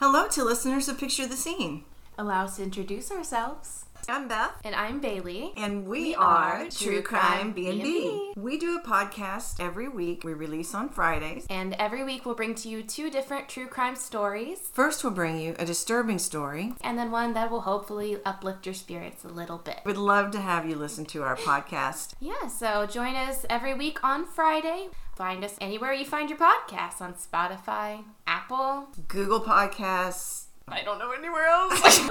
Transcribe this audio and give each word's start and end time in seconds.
Hello 0.00 0.26
to 0.28 0.44
listeners 0.44 0.88
of 0.88 0.98
Picture 0.98 1.26
the 1.26 1.36
Scene. 1.36 1.84
Allow 2.16 2.44
us 2.44 2.56
to 2.56 2.62
introduce 2.62 3.10
ourselves. 3.10 3.84
I'm 4.08 4.28
Beth. 4.28 4.52
And 4.64 4.74
I'm 4.74 4.98
Bailey. 4.98 5.52
And 5.58 5.86
we, 5.86 6.00
We 6.00 6.14
are, 6.14 6.64
are 6.64 6.70
True 6.70 7.02
Crime 7.02 7.20
Crime 7.20 7.52
B&B. 7.52 7.82
B&B. 7.82 8.32
We 8.38 8.56
do 8.58 8.78
a 8.78 8.82
podcast 8.82 9.60
every 9.60 9.88
week. 9.88 10.24
We 10.24 10.32
release 10.32 10.74
on 10.74 10.88
Fridays. 10.88 11.46
And 11.50 11.74
every 11.74 12.02
week 12.02 12.24
we'll 12.24 12.34
bring 12.34 12.54
to 12.56 12.68
you 12.70 12.82
two 12.82 13.10
different 13.10 13.50
true 13.50 13.66
crime 13.66 13.94
stories, 13.94 14.70
First, 14.72 15.04
we'll 15.04 15.12
bring 15.12 15.38
you 15.38 15.54
a 15.58 15.66
disturbing 15.66 16.18
story. 16.18 16.72
and 16.80 16.98
then 16.98 17.10
one 17.10 17.34
that 17.34 17.50
will 17.50 17.60
hopefully 17.60 18.16
uplift 18.24 18.64
your 18.64 18.74
spirits 18.74 19.24
a 19.24 19.28
little 19.28 19.58
bit. 19.58 19.80
We'd 19.84 19.98
love 19.98 20.30
to 20.30 20.40
have 20.40 20.66
you 20.66 20.76
listen 20.76 21.04
to 21.06 21.22
our 21.22 21.36
podcast. 21.36 22.14
Yeah, 22.20 22.48
so 22.48 22.86
join 22.86 23.14
us 23.16 23.44
every 23.50 23.74
week 23.74 24.02
on 24.02 24.24
Friday. 24.26 24.88
Find 25.20 25.44
us 25.44 25.54
anywhere 25.60 25.92
you 25.92 26.06
find 26.06 26.30
your 26.30 26.38
podcasts 26.38 27.02
on 27.02 27.12
Spotify, 27.12 28.04
Apple. 28.26 28.88
Google 29.06 29.42
Podcasts. 29.42 30.44
I 30.66 30.82
don't 30.82 30.98
know 30.98 31.12
anywhere 31.12 31.44
else. 31.44 32.08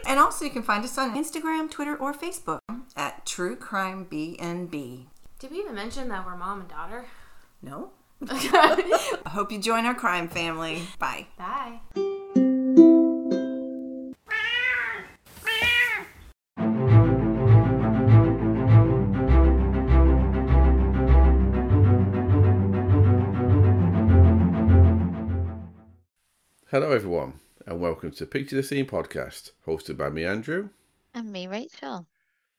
And 0.08 0.18
also, 0.18 0.46
you 0.46 0.50
can 0.50 0.64
find 0.64 0.82
us 0.82 0.98
on 0.98 1.14
Instagram, 1.14 1.70
Twitter, 1.70 1.94
or 1.94 2.12
Facebook 2.12 2.58
at 2.96 3.24
True 3.24 3.54
Crime 3.54 4.02
B&B. 4.02 5.06
Did 5.38 5.50
we 5.52 5.58
even 5.58 5.76
mention 5.76 6.08
that 6.08 6.26
we're 6.26 6.36
mom 6.36 6.62
and 6.62 6.68
daughter? 6.68 7.06
No? 7.62 7.90
I 8.28 9.20
hope 9.28 9.52
you 9.52 9.60
join 9.60 9.86
our 9.86 9.94
crime 9.94 10.26
family. 10.26 10.82
Bye. 10.98 11.28
Bye. 11.38 11.78
Hello, 26.70 26.92
everyone, 26.92 27.40
and 27.66 27.80
welcome 27.80 28.12
to 28.12 28.24
Picture 28.24 28.54
the 28.54 28.62
Scene 28.62 28.86
podcast, 28.86 29.50
hosted 29.66 29.96
by 29.96 30.08
me, 30.08 30.24
Andrew. 30.24 30.68
And 31.12 31.32
me, 31.32 31.48
Rachel. 31.48 32.06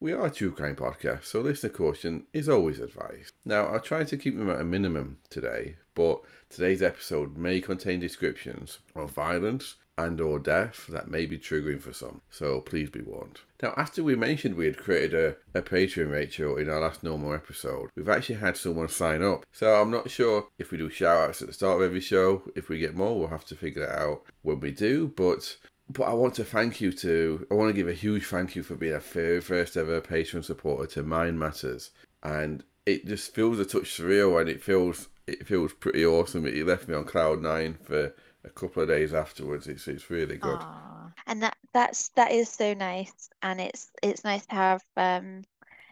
We 0.01 0.11
are 0.11 0.25
a 0.25 0.29
true 0.29 0.51
crime 0.51 0.75
podcast, 0.75 1.23
so 1.23 1.39
listener 1.39 1.69
caution 1.69 2.25
is 2.33 2.49
always 2.49 2.81
advised. 2.81 3.31
Now, 3.45 3.67
I'll 3.67 3.79
try 3.79 4.03
to 4.03 4.17
keep 4.17 4.37
them 4.37 4.49
at 4.49 4.59
a 4.59 4.65
minimum 4.65 5.19
today, 5.29 5.77
but 5.95 6.19
today's 6.49 6.81
episode 6.81 7.37
may 7.37 7.61
contain 7.61 8.01
descriptions 8.01 8.79
of 8.97 9.11
violence 9.11 9.75
and 10.03 10.19
or 10.19 10.39
death 10.39 10.87
that 10.87 11.09
may 11.09 11.25
be 11.25 11.37
triggering 11.37 11.81
for 11.81 11.93
some, 11.93 12.21
so 12.29 12.61
please 12.61 12.89
be 12.89 13.01
warned. 13.01 13.39
Now, 13.61 13.73
after 13.77 14.03
we 14.03 14.15
mentioned 14.15 14.55
we 14.55 14.65
had 14.65 14.77
created 14.77 15.13
a, 15.53 15.59
a 15.59 15.61
Patreon, 15.61 16.11
Rachel, 16.11 16.57
in 16.57 16.69
our 16.69 16.79
last 16.79 17.03
normal 17.03 17.33
episode, 17.33 17.89
we've 17.95 18.09
actually 18.09 18.35
had 18.35 18.57
someone 18.57 18.87
sign 18.87 19.21
up. 19.21 19.45
So 19.51 19.79
I'm 19.79 19.91
not 19.91 20.09
sure 20.09 20.47
if 20.57 20.71
we 20.71 20.77
do 20.77 20.89
shout 20.89 21.29
outs 21.29 21.41
at 21.41 21.47
the 21.47 21.53
start 21.53 21.77
of 21.77 21.83
every 21.83 22.01
show. 22.01 22.43
If 22.55 22.69
we 22.69 22.79
get 22.79 22.95
more, 22.95 23.17
we'll 23.17 23.27
have 23.27 23.45
to 23.45 23.55
figure 23.55 23.85
that 23.85 23.99
out 23.99 24.23
when 24.41 24.59
we 24.59 24.71
do, 24.71 25.13
but 25.15 25.57
but 25.89 26.03
I 26.03 26.13
want 26.13 26.35
to 26.35 26.45
thank 26.45 26.79
you 26.79 26.91
to, 26.93 27.45
I 27.51 27.53
want 27.53 27.69
to 27.69 27.75
give 27.75 27.87
a 27.87 27.93
huge 27.93 28.25
thank 28.25 28.55
you 28.55 28.63
for 28.63 28.75
being 28.75 28.93
a 28.93 28.99
very 28.99 29.41
first 29.41 29.75
ever 29.75 29.99
Patreon 29.99 30.43
supporter 30.43 30.87
to 30.93 31.03
Mind 31.03 31.37
Matters. 31.37 31.91
And 32.23 32.63
it 32.85 33.05
just 33.05 33.33
feels 33.33 33.59
a 33.59 33.65
touch 33.65 33.97
surreal 33.97 34.39
and 34.39 34.49
it 34.49 34.63
feels, 34.63 35.09
it 35.27 35.45
feels 35.45 35.73
pretty 35.73 36.05
awesome. 36.05 36.45
It 36.45 36.65
left 36.65 36.87
me 36.87 36.95
on 36.95 37.03
cloud 37.03 37.41
nine 37.41 37.77
for 37.83 38.15
a 38.43 38.49
couple 38.49 38.83
of 38.83 38.89
days 38.89 39.13
afterwards. 39.13 39.67
It's, 39.67 39.87
it's 39.87 40.09
really 40.09 40.37
good. 40.37 40.57
Aw. 40.59 41.11
And 41.27 41.43
that 41.43 41.55
that's 41.73 42.09
that 42.09 42.31
is 42.31 42.49
so 42.49 42.73
nice, 42.73 43.29
and 43.41 43.61
it's 43.61 43.91
it's 44.01 44.23
nice 44.23 44.45
to 44.47 44.55
have 44.55 44.83
um 44.97 45.43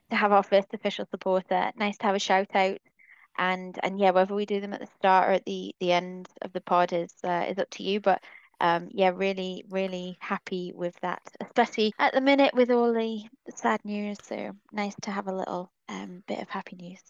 to 0.09 0.15
have 0.15 0.31
our 0.31 0.43
first 0.43 0.73
official 0.73 1.05
supporter. 1.11 1.71
Nice 1.75 1.97
to 1.99 2.07
have 2.07 2.15
a 2.15 2.19
shout 2.19 2.55
out, 2.55 2.79
and 3.37 3.77
and 3.83 3.99
yeah, 3.99 4.11
whether 4.11 4.33
we 4.33 4.45
do 4.45 4.59
them 4.59 4.73
at 4.73 4.79
the 4.79 4.87
start 4.97 5.29
or 5.29 5.33
at 5.33 5.45
the 5.45 5.73
the 5.79 5.91
end 5.91 6.27
of 6.41 6.51
the 6.53 6.61
pod 6.61 6.93
is 6.93 7.13
uh, 7.23 7.45
is 7.47 7.57
up 7.59 7.69
to 7.71 7.83
you. 7.83 7.99
But 7.99 8.21
um 8.59 8.89
yeah, 8.91 9.11
really 9.15 9.63
really 9.69 10.17
happy 10.19 10.73
with 10.75 10.95
that, 11.01 11.21
especially 11.41 11.93
at 11.99 12.13
the 12.13 12.21
minute 12.21 12.53
with 12.53 12.71
all 12.71 12.93
the 12.93 13.23
sad 13.55 13.79
news. 13.85 14.17
So 14.23 14.53
nice 14.71 14.95
to 15.03 15.11
have 15.11 15.27
a 15.27 15.35
little 15.35 15.71
um 15.87 16.23
bit 16.27 16.41
of 16.41 16.49
happy 16.49 16.75
news. 16.75 17.01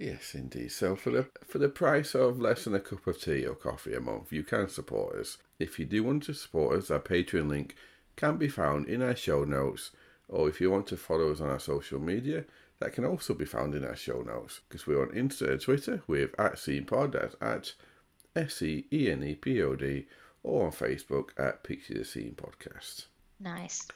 Yes, 0.00 0.36
indeed. 0.36 0.70
So 0.70 0.94
for 0.94 1.10
the 1.10 1.26
for 1.44 1.58
the 1.58 1.68
price 1.68 2.14
of 2.14 2.40
less 2.40 2.64
than 2.64 2.74
a 2.74 2.80
cup 2.80 3.04
of 3.08 3.20
tea 3.20 3.44
or 3.44 3.56
coffee 3.56 3.94
a 3.94 4.00
month, 4.00 4.32
you 4.32 4.44
can 4.44 4.68
support 4.68 5.16
us. 5.16 5.38
If 5.58 5.80
you 5.80 5.86
do 5.86 6.04
want 6.04 6.22
to 6.24 6.34
support 6.34 6.78
us, 6.78 6.90
our 6.90 7.00
Patreon 7.00 7.48
link 7.48 7.74
can 8.14 8.36
be 8.36 8.48
found 8.48 8.88
in 8.88 9.02
our 9.02 9.16
show 9.16 9.42
notes, 9.42 9.90
or 10.28 10.48
if 10.48 10.60
you 10.60 10.70
want 10.70 10.86
to 10.88 10.96
follow 10.96 11.32
us 11.32 11.40
on 11.40 11.48
our 11.48 11.58
social 11.58 11.98
media, 11.98 12.44
that 12.78 12.92
can 12.92 13.04
also 13.04 13.34
be 13.34 13.44
found 13.44 13.74
in 13.74 13.84
our 13.84 13.96
show 13.96 14.22
notes. 14.22 14.60
Because 14.68 14.86
we're 14.86 15.02
on 15.02 15.08
Insta 15.08 15.50
and 15.50 15.60
Twitter 15.60 16.04
with 16.06 16.30
at 16.38 16.54
ScenePod, 16.54 17.12
that's 17.12 17.34
at 17.40 17.72
S 18.36 18.62
E 18.62 18.86
E 18.92 19.10
N 19.10 19.24
E 19.24 19.34
P 19.34 19.60
O 19.62 19.74
D, 19.74 20.06
or 20.44 20.66
on 20.66 20.72
Facebook 20.72 21.30
at 21.36 21.64
Picture 21.64 21.94
the 21.94 22.04
Scene 22.04 22.36
Podcast. 22.36 23.06
Nice. 23.40 23.88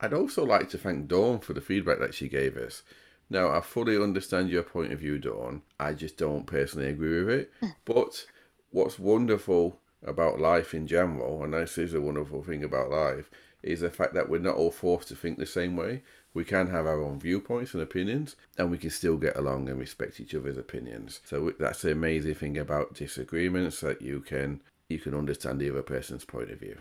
I'd 0.00 0.14
also 0.14 0.44
like 0.44 0.68
to 0.70 0.78
thank 0.78 1.06
Dawn 1.06 1.38
for 1.38 1.52
the 1.52 1.60
feedback 1.60 2.00
that 2.00 2.14
she 2.14 2.28
gave 2.28 2.56
us. 2.56 2.82
Now, 3.30 3.50
I 3.50 3.60
fully 3.60 4.00
understand 4.00 4.50
your 4.50 4.62
point 4.62 4.92
of 4.92 5.00
view, 5.00 5.18
Dawn. 5.18 5.62
I 5.80 5.92
just 5.92 6.16
don't 6.16 6.46
personally 6.46 6.88
agree 6.88 7.22
with 7.22 7.30
it. 7.30 7.52
Hmm. 7.60 7.68
but 7.84 8.26
what's 8.70 8.98
wonderful 8.98 9.80
about 10.02 10.40
life 10.40 10.74
in 10.74 10.86
general, 10.86 11.42
and 11.42 11.54
this 11.54 11.78
is 11.78 11.94
a 11.94 12.00
wonderful 12.00 12.42
thing 12.42 12.62
about 12.62 12.90
life, 12.90 13.30
is 13.62 13.80
the 13.80 13.90
fact 13.90 14.14
that 14.14 14.28
we're 14.28 14.38
not 14.38 14.56
all 14.56 14.70
forced 14.70 15.08
to 15.08 15.16
think 15.16 15.38
the 15.38 15.46
same 15.46 15.76
way. 15.76 16.02
We 16.34 16.44
can 16.44 16.68
have 16.68 16.86
our 16.86 17.00
own 17.00 17.18
viewpoints 17.18 17.72
and 17.72 17.82
opinions, 17.82 18.36
and 18.58 18.70
we 18.70 18.78
can 18.78 18.90
still 18.90 19.16
get 19.16 19.36
along 19.36 19.68
and 19.68 19.78
respect 19.78 20.20
each 20.20 20.34
other's 20.34 20.58
opinions. 20.58 21.20
So 21.24 21.52
that's 21.58 21.82
the 21.82 21.92
amazing 21.92 22.34
thing 22.34 22.58
about 22.58 22.94
disagreements 22.94 23.80
that 23.80 24.02
you 24.02 24.20
can 24.20 24.60
you 24.88 24.98
can 24.98 25.14
understand 25.14 25.60
the 25.60 25.70
other 25.70 25.82
person's 25.82 26.26
point 26.26 26.50
of 26.50 26.60
view. 26.60 26.76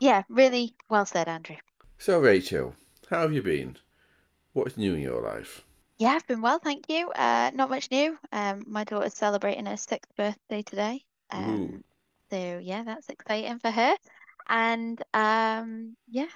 Yeah, 0.00 0.24
really 0.28 0.74
well 0.88 1.06
said, 1.06 1.28
Andrew. 1.28 1.56
So, 1.98 2.18
Rachel, 2.18 2.74
how 3.10 3.20
have 3.20 3.32
you 3.32 3.42
been? 3.42 3.76
What's 4.52 4.76
new 4.76 4.94
in 4.94 5.00
your 5.00 5.22
life? 5.22 5.62
Yeah, 5.98 6.10
I've 6.10 6.26
been 6.26 6.42
well, 6.42 6.58
thank 6.58 6.88
you. 6.88 7.10
Uh, 7.10 7.50
not 7.54 7.70
much 7.70 7.90
new. 7.90 8.18
Um, 8.32 8.64
my 8.66 8.84
daughter's 8.84 9.14
celebrating 9.14 9.66
her 9.66 9.76
sixth 9.76 10.14
birthday 10.16 10.62
today. 10.62 11.04
Um, 11.30 11.84
so 12.30 12.58
yeah, 12.62 12.82
that's 12.82 13.08
exciting 13.08 13.58
for 13.60 13.70
her. 13.70 13.96
And 14.48 15.00
um, 15.14 15.96
yeah, 16.08 16.26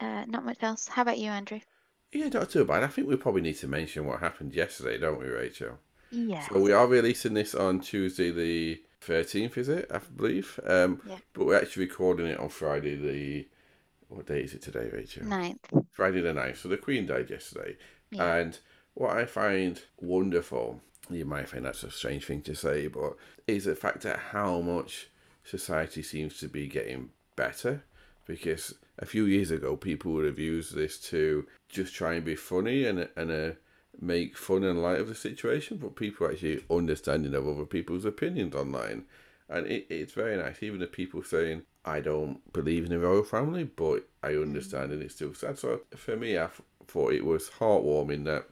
uh, 0.00 0.24
not 0.26 0.44
much 0.44 0.58
else. 0.62 0.86
How 0.86 1.02
about 1.02 1.18
you, 1.18 1.30
Andrew? 1.30 1.60
Yeah, 2.12 2.28
not 2.28 2.50
too 2.50 2.64
bad. 2.64 2.84
I 2.84 2.88
think 2.88 3.08
we 3.08 3.16
probably 3.16 3.42
need 3.42 3.58
to 3.58 3.68
mention 3.68 4.06
what 4.06 4.20
happened 4.20 4.54
yesterday, 4.54 4.98
don't 4.98 5.18
we, 5.18 5.26
Rachel? 5.26 5.78
Yeah. 6.10 6.46
So 6.48 6.60
we 6.60 6.72
are 6.72 6.86
releasing 6.86 7.34
this 7.34 7.54
on 7.54 7.80
Tuesday 7.80 8.30
the 8.30 8.82
13th, 9.04 9.56
is 9.56 9.68
it? 9.68 9.90
I 9.92 9.98
believe. 9.98 10.60
Um, 10.64 11.00
Yeah. 11.08 11.18
But 11.32 11.46
we're 11.46 11.60
actually 11.60 11.86
recording 11.86 12.26
it 12.26 12.38
on 12.38 12.50
Friday 12.50 12.94
the... 12.94 13.48
What 14.08 14.26
day 14.26 14.42
is 14.42 14.54
it 14.54 14.62
today, 14.62 14.90
Rachel? 14.92 15.24
Ninth. 15.24 15.66
Friday 15.90 16.20
the 16.20 16.34
9th. 16.34 16.58
So 16.58 16.68
the 16.68 16.76
Queen 16.76 17.06
died 17.06 17.30
yesterday. 17.30 17.76
Yeah. 18.12 18.36
And 18.36 18.58
what 18.94 19.16
I 19.16 19.26
find 19.26 19.80
wonderful, 20.00 20.80
you 21.10 21.24
might 21.24 21.48
find 21.48 21.64
that's 21.64 21.82
a 21.82 21.90
strange 21.90 22.26
thing 22.26 22.42
to 22.42 22.54
say, 22.54 22.86
but 22.86 23.16
is 23.46 23.64
the 23.64 23.74
fact 23.74 24.02
that 24.02 24.18
how 24.18 24.60
much 24.60 25.08
society 25.44 26.02
seems 26.02 26.38
to 26.38 26.48
be 26.48 26.66
getting 26.66 27.10
better. 27.36 27.84
Because 28.26 28.74
a 28.98 29.04
few 29.04 29.26
years 29.26 29.50
ago, 29.50 29.76
people 29.76 30.12
would 30.12 30.24
have 30.24 30.38
used 30.38 30.74
this 30.74 30.98
to 31.10 31.46
just 31.68 31.94
try 31.94 32.14
and 32.14 32.24
be 32.24 32.36
funny 32.36 32.86
and 32.86 33.06
and 33.16 33.30
uh, 33.30 33.50
make 34.00 34.36
fun 34.36 34.64
and 34.64 34.82
light 34.82 35.00
of 35.00 35.08
the 35.08 35.14
situation, 35.14 35.76
but 35.76 35.96
people 35.96 36.26
actually 36.26 36.64
understanding 36.70 37.34
of 37.34 37.46
other 37.46 37.66
people's 37.66 38.04
opinions 38.04 38.54
online. 38.54 39.04
And 39.48 39.66
it, 39.66 39.86
it's 39.90 40.14
very 40.14 40.36
nice, 40.36 40.62
even 40.62 40.80
the 40.80 40.86
people 40.86 41.22
saying, 41.22 41.62
I 41.84 42.00
don't 42.00 42.40
believe 42.52 42.84
in 42.84 42.90
the 42.90 42.98
royal 42.98 43.22
family, 43.22 43.64
but 43.64 44.08
I 44.22 44.36
understand 44.36 44.92
and 44.92 45.02
it's 45.02 45.16
still 45.16 45.34
sad. 45.34 45.58
So 45.58 45.82
for 45.94 46.16
me, 46.16 46.38
I 46.38 46.44
f- 46.44 46.62
thought 46.86 47.12
it 47.12 47.26
was 47.26 47.50
heartwarming 47.50 48.24
that, 48.24 48.46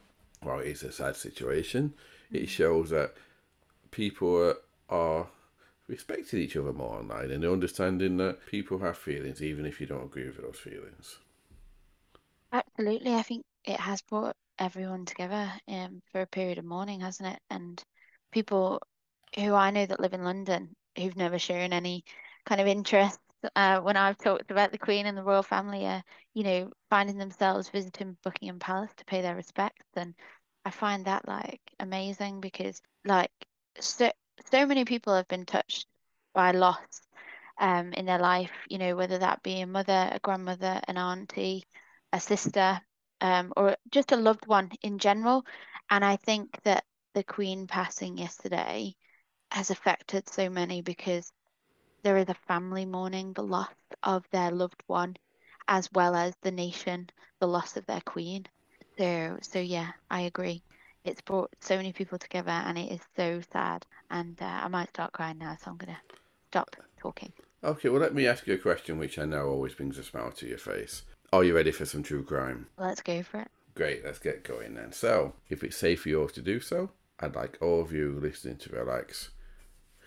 well, 0.44 0.60
it's 0.60 0.82
a 0.82 0.92
sad 0.92 1.16
situation. 1.16 1.94
It 2.32 2.48
shows 2.48 2.90
that 2.90 3.14
people 3.90 4.54
are, 4.88 5.26
respecting 5.88 6.40
each 6.40 6.56
other 6.56 6.72
more 6.72 6.98
online 6.98 7.30
and 7.30 7.44
understanding 7.44 8.16
that 8.16 8.46
people 8.46 8.78
have 8.78 8.96
feelings, 8.96 9.42
even 9.42 9.66
if 9.66 9.80
you 9.80 9.86
don't 9.86 10.04
agree 10.04 10.26
with 10.26 10.40
those 10.40 10.56
feelings. 10.56 11.18
Absolutely. 12.52 13.14
I 13.14 13.22
think 13.22 13.44
it 13.64 13.78
has 13.80 14.00
brought 14.02 14.36
everyone 14.58 15.04
together 15.04 15.52
um, 15.68 16.02
for 16.10 16.22
a 16.22 16.26
period 16.26 16.58
of 16.58 16.64
mourning, 16.64 17.00
hasn't 17.00 17.34
it? 17.34 17.40
And 17.50 17.82
people 18.30 18.80
who 19.36 19.54
I 19.54 19.70
know 19.70 19.86
that 19.86 20.00
live 20.00 20.14
in 20.14 20.24
London 20.24 20.74
who've 20.96 21.16
never 21.16 21.38
shown 21.38 21.72
any 21.72 22.04
kind 22.44 22.60
of 22.60 22.66
interest 22.66 23.18
uh, 23.56 23.80
when 23.80 23.96
I've 23.96 24.18
talked 24.18 24.50
about 24.50 24.72
the 24.72 24.78
Queen 24.78 25.06
and 25.06 25.16
the 25.16 25.22
royal 25.22 25.42
family 25.42 25.86
are, 25.86 26.02
you 26.34 26.42
know, 26.44 26.72
finding 26.90 27.18
themselves 27.18 27.68
visiting 27.70 28.16
Buckingham 28.22 28.58
Palace 28.58 28.92
to 28.96 29.04
pay 29.04 29.22
their 29.22 29.36
respects. 29.36 29.86
And 29.96 30.14
I 30.64 30.70
find 30.70 31.06
that 31.06 31.26
like 31.28 31.60
amazing 31.80 32.40
because 32.40 32.80
like 33.04 33.32
so 33.80 34.10
so 34.50 34.66
many 34.66 34.84
people 34.84 35.14
have 35.14 35.28
been 35.28 35.46
touched 35.46 35.86
by 36.34 36.52
loss 36.52 37.02
um 37.60 37.92
in 37.92 38.06
their 38.06 38.18
life, 38.18 38.52
you 38.68 38.78
know, 38.78 38.96
whether 38.96 39.18
that 39.18 39.42
be 39.42 39.60
a 39.60 39.66
mother, 39.66 40.10
a 40.12 40.18
grandmother, 40.20 40.80
an 40.88 40.96
auntie, 40.98 41.64
a 42.12 42.20
sister, 42.20 42.80
um, 43.20 43.52
or 43.56 43.76
just 43.90 44.12
a 44.12 44.16
loved 44.16 44.46
one 44.46 44.70
in 44.82 44.98
general. 44.98 45.44
And 45.90 46.04
I 46.04 46.16
think 46.16 46.60
that 46.64 46.84
the 47.14 47.24
Queen 47.24 47.66
passing 47.66 48.18
yesterday 48.18 48.94
has 49.50 49.70
affected 49.70 50.28
so 50.28 50.50
many 50.50 50.82
because 50.82 51.30
there 52.02 52.16
is 52.16 52.28
a 52.28 52.34
family 52.46 52.84
mourning 52.84 53.32
the 53.32 53.42
loss 53.42 53.72
of 54.02 54.24
their 54.30 54.50
loved 54.50 54.82
one, 54.86 55.16
as 55.68 55.88
well 55.92 56.14
as 56.14 56.34
the 56.42 56.50
nation 56.50 57.08
the 57.40 57.46
loss 57.48 57.76
of 57.76 57.84
their 57.86 58.00
queen. 58.02 58.46
So, 58.98 59.38
so 59.42 59.58
yeah, 59.58 59.90
I 60.10 60.22
agree. 60.22 60.62
It's 61.04 61.20
brought 61.20 61.50
so 61.60 61.76
many 61.76 61.92
people 61.92 62.18
together, 62.18 62.50
and 62.50 62.78
it 62.78 62.92
is 62.92 63.00
so 63.16 63.40
sad. 63.52 63.84
And 64.10 64.40
uh, 64.40 64.44
I 64.44 64.68
might 64.68 64.90
start 64.90 65.12
crying 65.12 65.38
now, 65.38 65.56
so 65.56 65.72
I'm 65.72 65.76
gonna 65.76 65.98
stop 66.50 66.76
talking. 67.00 67.32
Okay, 67.64 67.88
well, 67.88 68.00
let 68.00 68.14
me 68.14 68.26
ask 68.26 68.46
you 68.46 68.54
a 68.54 68.58
question 68.58 68.98
which 68.98 69.18
I 69.18 69.24
know 69.24 69.48
always 69.48 69.74
brings 69.74 69.98
a 69.98 70.04
smile 70.04 70.30
to 70.32 70.46
your 70.46 70.58
face. 70.58 71.02
Are 71.32 71.42
you 71.42 71.54
ready 71.54 71.72
for 71.72 71.84
some 71.84 72.04
true 72.04 72.22
crime? 72.22 72.68
Let's 72.78 73.00
go 73.00 73.22
for 73.24 73.40
it. 73.40 73.48
Great, 73.74 74.04
let's 74.04 74.18
get 74.20 74.44
going 74.44 74.74
then. 74.74 74.92
So, 74.92 75.34
if 75.48 75.64
it's 75.64 75.76
safe 75.76 76.02
for 76.02 76.10
you 76.10 76.20
all 76.20 76.28
to 76.28 76.42
do 76.42 76.60
so, 76.60 76.90
I'd 77.18 77.34
like 77.34 77.58
all 77.60 77.80
of 77.80 77.92
you 77.92 78.18
listening 78.20 78.58
to 78.58 78.70
relax. 78.70 79.30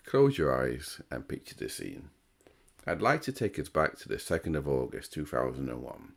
Close 0.06 0.38
your 0.38 0.56
eyes 0.56 1.02
and 1.10 1.28
picture 1.28 1.56
the 1.56 1.68
scene. 1.68 2.10
I'd 2.86 3.02
like 3.02 3.24
to 3.24 3.32
take 3.32 3.58
us 3.58 3.70
back 3.70 3.98
to 4.00 4.08
the 4.08 4.18
2nd 4.18 4.56
of 4.56 4.68
August 4.68 5.14
2001, 5.14 6.14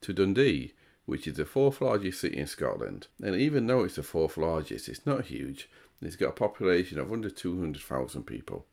to 0.00 0.12
Dundee, 0.12 0.74
which 1.06 1.28
is 1.28 1.36
the 1.36 1.44
fourth 1.44 1.80
largest 1.80 2.20
city 2.20 2.36
in 2.36 2.48
Scotland. 2.48 3.06
And 3.22 3.36
even 3.36 3.66
though 3.66 3.84
it's 3.84 3.94
the 3.94 4.02
fourth 4.02 4.36
largest, 4.36 4.88
it's 4.88 5.06
not 5.06 5.26
huge. 5.26 5.70
It's 6.02 6.16
got 6.16 6.30
a 6.30 6.32
population 6.32 6.98
of 6.98 7.12
under 7.12 7.30
200,000 7.30 8.24
people. 8.24 8.66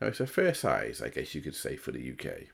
Now, 0.00 0.08
it's 0.08 0.20
a 0.20 0.26
fair 0.26 0.54
size, 0.54 1.02
I 1.02 1.10
guess 1.10 1.34
you 1.34 1.42
could 1.42 1.54
say, 1.54 1.76
for 1.76 1.92
the 1.92 2.12
UK. 2.12 2.48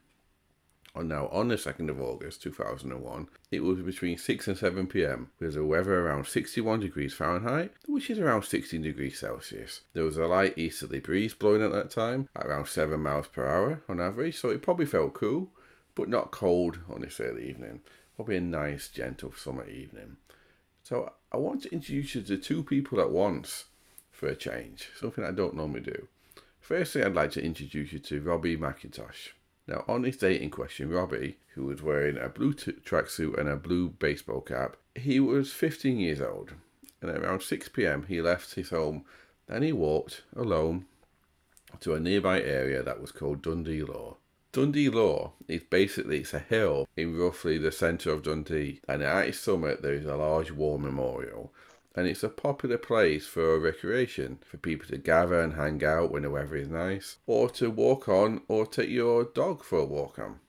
Now, 0.94 1.28
on 1.28 1.48
the 1.48 1.56
2nd 1.56 1.88
of 1.88 2.02
August 2.02 2.42
2001, 2.42 3.28
it 3.50 3.62
was 3.62 3.80
between 3.80 4.18
6 4.18 4.48
and 4.48 4.58
7 4.58 4.86
pm, 4.86 5.30
with 5.40 5.54
the 5.54 5.64
weather 5.64 5.98
around 5.98 6.26
61 6.26 6.80
degrees 6.80 7.14
Fahrenheit, 7.14 7.72
which 7.86 8.10
is 8.10 8.18
around 8.18 8.44
16 8.44 8.82
degrees 8.82 9.18
Celsius. 9.18 9.80
There 9.94 10.04
was 10.04 10.18
a 10.18 10.26
light 10.26 10.58
easterly 10.58 11.00
breeze 11.00 11.32
blowing 11.32 11.62
at 11.62 11.72
that 11.72 11.90
time, 11.90 12.28
at 12.36 12.44
around 12.44 12.68
7 12.68 13.00
miles 13.00 13.26
per 13.26 13.46
hour 13.46 13.82
on 13.88 14.00
average, 14.00 14.38
so 14.38 14.50
it 14.50 14.60
probably 14.60 14.84
felt 14.84 15.14
cool, 15.14 15.50
but 15.94 16.10
not 16.10 16.30
cold 16.30 16.80
on 16.88 17.00
this 17.00 17.20
early 17.20 17.48
evening. 17.48 17.80
Probably 18.14 18.36
a 18.36 18.42
nice, 18.42 18.88
gentle 18.88 19.32
summer 19.32 19.66
evening. 19.66 20.18
So, 20.82 21.12
I 21.32 21.38
want 21.38 21.62
to 21.62 21.72
introduce 21.72 22.14
you 22.14 22.22
to 22.22 22.36
two 22.36 22.62
people 22.62 23.00
at 23.00 23.10
once 23.10 23.64
for 24.10 24.26
a 24.28 24.36
change, 24.36 24.90
something 25.00 25.24
I 25.24 25.30
don't 25.30 25.56
normally 25.56 25.80
do. 25.80 26.08
Firstly, 26.60 27.02
I'd 27.02 27.14
like 27.14 27.32
to 27.32 27.42
introduce 27.42 27.92
you 27.92 27.98
to 27.98 28.20
Robbie 28.20 28.58
McIntosh. 28.58 29.30
Now, 29.72 29.86
on 29.88 30.02
this 30.02 30.18
date 30.18 30.42
in 30.42 30.50
question, 30.50 30.90
Robbie, 30.90 31.38
who 31.54 31.64
was 31.64 31.80
wearing 31.80 32.18
a 32.18 32.28
blue 32.28 32.52
t- 32.52 32.72
tracksuit 32.72 33.38
and 33.38 33.48
a 33.48 33.56
blue 33.56 33.88
baseball 33.88 34.42
cap, 34.42 34.76
he 34.94 35.18
was 35.18 35.50
15 35.50 35.98
years 35.98 36.20
old. 36.20 36.52
And 37.00 37.10
at 37.10 37.22
around 37.22 37.40
6 37.40 37.70
pm, 37.70 38.04
he 38.06 38.20
left 38.20 38.54
his 38.54 38.68
home 38.68 39.06
and 39.48 39.64
he 39.64 39.72
walked 39.72 40.24
alone 40.36 40.84
to 41.80 41.94
a 41.94 42.00
nearby 42.00 42.42
area 42.42 42.82
that 42.82 43.00
was 43.00 43.12
called 43.12 43.40
Dundee 43.40 43.82
Law. 43.82 44.18
Dundee 44.52 44.90
Law 44.90 45.32
is 45.48 45.62
basically 45.62 46.18
it's 46.18 46.34
a 46.34 46.38
hill 46.38 46.86
in 46.94 47.16
roughly 47.16 47.56
the 47.56 47.72
centre 47.72 48.12
of 48.12 48.24
Dundee, 48.24 48.82
and 48.86 49.02
at 49.02 49.28
its 49.28 49.38
summit 49.38 49.80
there 49.80 49.94
is 49.94 50.04
a 50.04 50.16
large 50.16 50.50
war 50.50 50.78
memorial 50.78 51.50
and 51.94 52.06
it's 52.06 52.22
a 52.22 52.28
popular 52.28 52.78
place 52.78 53.26
for 53.26 53.58
recreation 53.58 54.38
for 54.44 54.56
people 54.56 54.86
to 54.88 54.98
gather 54.98 55.40
and 55.40 55.54
hang 55.54 55.84
out 55.84 56.10
when 56.10 56.22
the 56.22 56.30
weather 56.30 56.56
is 56.56 56.68
nice, 56.68 57.18
or 57.26 57.50
to 57.50 57.70
walk 57.70 58.08
on, 58.08 58.42
or 58.48 58.66
take 58.66 58.90
your 58.90 59.24
dog 59.24 59.62
for 59.62 59.80
a 59.80 59.84
walk 59.84 60.18
on. 60.18 60.40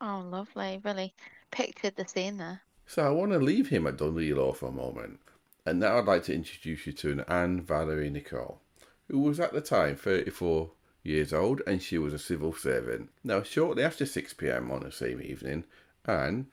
Oh, 0.00 0.24
lovely. 0.28 0.80
Really 0.84 1.14
pictured 1.50 1.96
the 1.96 2.06
scene 2.06 2.36
there. 2.36 2.62
So 2.86 3.06
I 3.06 3.10
want 3.10 3.32
to 3.32 3.38
leave 3.38 3.68
him 3.68 3.86
at 3.86 3.96
Dundee 3.96 4.34
Law 4.34 4.52
for 4.52 4.68
a 4.68 4.72
moment, 4.72 5.20
and 5.64 5.80
now 5.80 5.98
I'd 5.98 6.04
like 6.04 6.24
to 6.24 6.34
introduce 6.34 6.86
you 6.86 6.92
to 6.92 7.12
an 7.12 7.24
Anne 7.26 7.62
Valerie 7.62 8.10
Nicoll, 8.10 8.58
who 9.08 9.18
was 9.18 9.40
at 9.40 9.52
the 9.52 9.60
time 9.60 9.96
34 9.96 10.70
years 11.06 11.32
old 11.32 11.62
and 11.66 11.80
she 11.80 11.98
was 11.98 12.12
a 12.12 12.18
civil 12.18 12.52
servant. 12.52 13.10
Now, 13.24 13.42
shortly 13.42 13.82
after 13.82 14.04
6 14.04 14.34
pm 14.34 14.70
on 14.70 14.82
the 14.82 14.92
same 14.92 15.22
evening, 15.22 15.64
Anne 16.04 16.46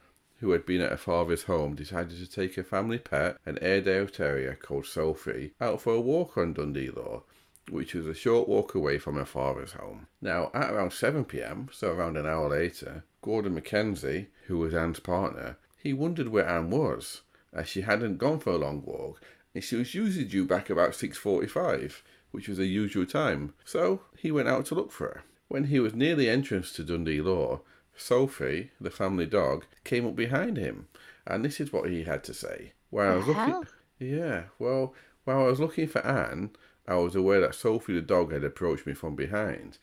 who 0.44 0.52
had 0.52 0.66
been 0.66 0.82
at 0.82 0.92
her 0.92 0.98
father's 0.98 1.44
home, 1.44 1.74
decided 1.74 2.18
to 2.18 2.30
take 2.30 2.56
her 2.56 2.64
family 2.64 3.00
pet, 3.00 3.38
an 3.46 3.58
Airedale 3.62 4.08
Terrier 4.08 4.60
called 4.62 4.86
Sophie, 4.86 5.54
out 5.62 5.80
for 5.80 5.94
a 5.94 6.02
walk 6.02 6.38
on 6.38 6.52
Dundee 6.52 6.90
Law, 6.90 7.24
which 7.70 7.94
was 7.94 8.06
a 8.06 8.14
short 8.14 8.50
walk 8.50 8.76
away 8.76 8.98
from 8.98 9.16
her 9.16 9.24
father's 9.24 9.72
home. 9.72 10.08
Now, 10.22 10.52
at 10.54 10.70
around 10.70 10.92
7 10.92 11.24
pm, 11.24 11.70
so 11.72 11.94
around 11.94 12.18
an 12.18 12.28
hour 12.28 12.50
later, 12.50 13.06
Gordon 13.22 13.54
Mackenzie, 13.54 14.28
who 14.48 14.58
was 14.58 14.74
Anne's 14.74 15.00
partner, 15.00 15.56
he 15.82 15.94
wondered 15.94 16.28
where 16.28 16.50
Anne 16.50 16.70
was, 16.70 17.22
as 17.54 17.70
she 17.70 17.82
hadn't 17.82 18.18
gone 18.18 18.40
for 18.42 18.50
a 18.50 18.58
long 18.58 18.84
walk, 18.84 19.22
and 19.56 19.64
she 19.64 19.78
was 19.78 19.96
usually 19.96 20.26
due 20.26 20.44
back 20.44 20.70
about 20.70 20.92
6.45, 20.92 22.02
which 22.32 22.50
was 22.50 22.58
the 22.58 22.66
usual 22.66 23.06
time, 23.06 23.54
so 23.64 24.02
he 24.18 24.30
went 24.30 24.50
out 24.50 24.66
to 24.66 24.76
look 24.76 24.92
for 24.92 25.06
her. 25.06 25.24
When 25.48 25.66
he 25.66 25.80
was 25.80 25.94
near 25.94 26.16
the 26.16 26.30
entrance 26.30 26.74
to 26.74 26.84
Dundee 26.84 27.22
Law, 27.22 27.62
Sophie, 27.96 28.72
the 28.82 28.92
family 28.92 29.26
dog, 29.26 29.66
came 29.84 30.06
up 30.06 30.16
behind 30.16 30.58
him, 30.58 30.88
and 31.26 31.44
this 31.44 31.60
is 31.60 31.72
what 31.72 31.90
he 31.90 32.04
had 32.04 32.24
to 32.26 32.34
say. 32.34 32.74
While 32.90 33.12
I 33.12 33.16
was 33.16 33.28
looking, 33.28 33.64
yeah, 34.00 34.44
well, 34.60 34.94
while 35.24 35.40
I 35.40 35.48
was 35.48 35.60
looking 35.60 35.88
for 35.88 36.06
Anne, 36.06 36.52
I 36.88 36.96
was 36.96 37.16
aware 37.16 37.40
that 37.42 37.56
Sophie 37.56 37.94
the 37.94 38.02
dog 38.02 38.32
had 38.32 38.44
approached 38.44 38.86
me 38.86 38.94
from 38.94 39.16
behind. 39.16 39.78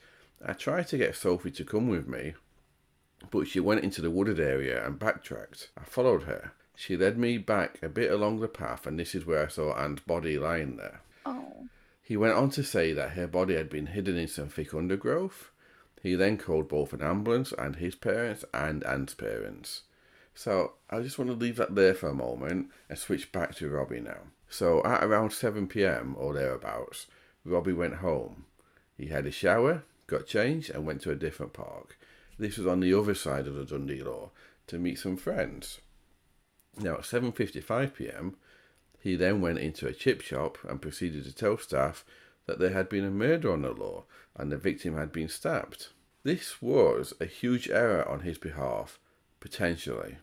I 0.44 0.52
tried 0.52 0.88
to 0.88 0.98
get 0.98 1.16
Sophie 1.16 1.50
to 1.52 1.64
come 1.64 1.88
with 1.88 2.06
me, 2.06 2.34
but 3.30 3.46
she 3.46 3.60
went 3.60 3.84
into 3.84 4.02
the 4.02 4.10
wooded 4.10 4.40
area 4.40 4.84
and 4.84 4.98
backtracked. 4.98 5.70
I 5.78 5.84
followed 5.84 6.24
her. 6.24 6.52
She 6.74 6.96
led 6.96 7.18
me 7.18 7.36
back 7.38 7.78
a 7.82 7.88
bit 7.88 8.10
along 8.10 8.40
the 8.40 8.48
path, 8.48 8.86
and 8.86 8.98
this 8.98 9.14
is 9.14 9.26
where 9.26 9.44
I 9.44 9.48
saw 9.48 9.74
Anne's 9.74 10.00
body 10.00 10.38
lying 10.38 10.76
there. 10.76 11.02
Oh. 11.26 11.66
He 12.02 12.16
went 12.16 12.34
on 12.34 12.50
to 12.50 12.64
say 12.64 12.92
that 12.94 13.12
her 13.12 13.26
body 13.26 13.54
had 13.54 13.68
been 13.68 13.86
hidden 13.86 14.16
in 14.16 14.28
some 14.28 14.48
thick 14.48 14.72
undergrowth, 14.72 15.49
he 16.02 16.14
then 16.14 16.38
called 16.38 16.68
both 16.68 16.92
an 16.92 17.02
ambulance 17.02 17.52
and 17.52 17.76
his 17.76 17.94
parents 17.94 18.44
and 18.54 18.82
Anne's 18.84 19.14
parents. 19.14 19.82
So 20.34 20.74
I 20.88 21.00
just 21.00 21.18
want 21.18 21.30
to 21.30 21.36
leave 21.36 21.56
that 21.56 21.74
there 21.74 21.94
for 21.94 22.08
a 22.08 22.14
moment 22.14 22.68
and 22.88 22.98
switch 22.98 23.30
back 23.32 23.54
to 23.56 23.68
Robbie 23.68 24.00
now. 24.00 24.20
So 24.48 24.82
at 24.84 25.04
around 25.04 25.32
7 25.32 25.66
pm 25.66 26.16
or 26.18 26.34
thereabouts, 26.34 27.06
Robbie 27.44 27.72
went 27.72 27.96
home. 27.96 28.46
He 28.96 29.06
had 29.06 29.26
a 29.26 29.30
shower, 29.30 29.84
got 30.06 30.26
changed, 30.26 30.70
and 30.70 30.86
went 30.86 31.02
to 31.02 31.10
a 31.10 31.16
different 31.16 31.52
park. 31.52 31.98
This 32.38 32.56
was 32.56 32.66
on 32.66 32.80
the 32.80 32.94
other 32.94 33.14
side 33.14 33.46
of 33.46 33.54
the 33.54 33.64
Dundee 33.64 34.02
Law 34.02 34.30
to 34.68 34.78
meet 34.78 34.98
some 34.98 35.16
friends. 35.16 35.80
Now 36.78 36.94
at 36.94 37.02
7:55 37.02 37.94
p.m., 37.94 38.36
he 38.98 39.16
then 39.16 39.40
went 39.40 39.58
into 39.58 39.86
a 39.86 39.92
chip 39.92 40.20
shop 40.20 40.58
and 40.68 40.80
proceeded 40.80 41.24
to 41.24 41.34
tell 41.34 41.58
staff 41.58 42.04
that 42.50 42.58
there 42.58 42.70
had 42.70 42.88
been 42.88 43.04
a 43.04 43.10
murder 43.12 43.52
on 43.52 43.62
the 43.62 43.70
law 43.70 44.02
and 44.34 44.50
the 44.50 44.58
victim 44.58 44.96
had 44.96 45.12
been 45.12 45.28
stabbed. 45.28 45.88
This 46.24 46.60
was 46.60 47.14
a 47.20 47.24
huge 47.24 47.70
error 47.70 48.06
on 48.08 48.20
his 48.20 48.38
behalf, 48.38 48.98
potentially, 49.38 50.16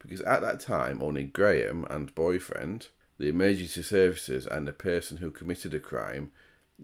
because 0.00 0.20
at 0.22 0.42
that 0.42 0.58
time 0.58 1.00
only 1.00 1.22
Graham 1.22 1.86
and 1.88 2.12
boyfriend, 2.16 2.88
the 3.18 3.28
emergency 3.28 3.82
services, 3.82 4.48
and 4.48 4.66
the 4.66 4.72
person 4.72 5.18
who 5.18 5.30
committed 5.30 5.70
the 5.70 5.78
crime 5.78 6.32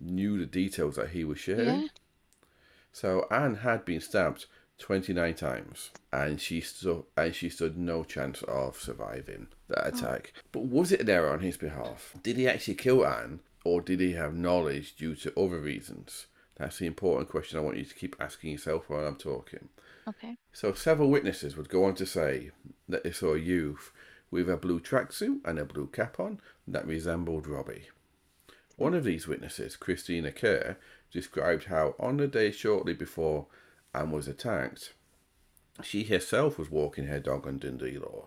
knew 0.01 0.39
the 0.39 0.47
details 0.47 0.95
that 0.95 1.11
he 1.11 1.25
was 1.25 1.41
sharing. 1.41 1.83
Yeah. 1.83 1.89
So 2.93 3.27
Anne 3.29 3.57
had 3.57 3.85
been 3.85 4.01
stabbed 4.01 4.47
29 4.79 5.35
times 5.35 5.91
and 6.13 6.41
she 6.41 6.61
stood 6.61 7.03
and 7.17 7.35
she 7.35 7.49
stood 7.49 7.77
no 7.77 8.05
chance 8.05 8.43
of 8.43 8.79
surviving 8.79 9.49
that 9.69 9.85
oh. 9.85 9.89
attack. 9.89 10.33
But 10.53 10.67
was 10.67 10.93
it 10.93 11.01
an 11.01 11.11
error 11.11 11.33
on 11.33 11.41
his 11.41 11.57
behalf? 11.57 12.15
Did 12.23 12.37
he 12.37 12.47
actually 12.47 12.77
kill 12.77 13.05
Anne 13.05 13.41
or 13.67 13.81
did 13.81 14.01
he 14.01 14.13
have 14.13 14.35
knowledge 14.35 14.97
due 14.97 15.15
to 15.17 15.39
other 15.39 15.59
reasons? 15.59 16.27
That's 16.57 16.79
the 16.79 16.87
important 16.87 17.29
question 17.29 17.59
I 17.59 17.63
want 17.63 17.77
you 17.77 17.85
to 17.85 17.95
keep 17.95 18.17
asking 18.21 18.53
yourself 18.53 18.89
while 18.89 19.07
I'm 19.07 19.17
talking. 19.17 19.69
Okay. 20.09 20.37
So, 20.53 20.73
several 20.73 21.11
witnesses 21.11 21.57
would 21.57 21.69
go 21.69 21.85
on 21.85 21.95
to 21.97 22.07
say 22.07 22.53
that 22.89 23.05
they 23.05 23.11
saw 23.11 23.35
a 23.35 23.39
youth 23.39 23.93
with 24.31 24.49
a 24.49 24.57
blue 24.57 24.81
tracksuit 24.81 25.41
and 25.45 25.59
a 25.59 25.65
blue 25.65 25.89
cap 25.89 26.21
on 26.21 26.41
that 26.67 26.87
resembled 26.87 27.47
Robbie. 27.47 27.89
One 28.77 28.95
of 28.95 29.05
these 29.05 29.27
witnesses, 29.27 29.77
Christina 29.77 30.31
Kerr, 30.33 30.77
described 31.11 31.65
how 31.65 31.95
on 31.99 32.19
the 32.19 32.29
day 32.29 32.51
shortly 32.51 32.93
before 32.93 33.47
Anne 33.95 34.11
was 34.11 34.29
attacked, 34.29 34.93
she 35.83 36.05
herself 36.05 36.59
was 36.59 36.71
walking 36.71 37.07
her 37.07 37.21
dog 37.21 37.47
on 37.47 37.59
Dundee 37.59 37.99
Law, 37.99 38.27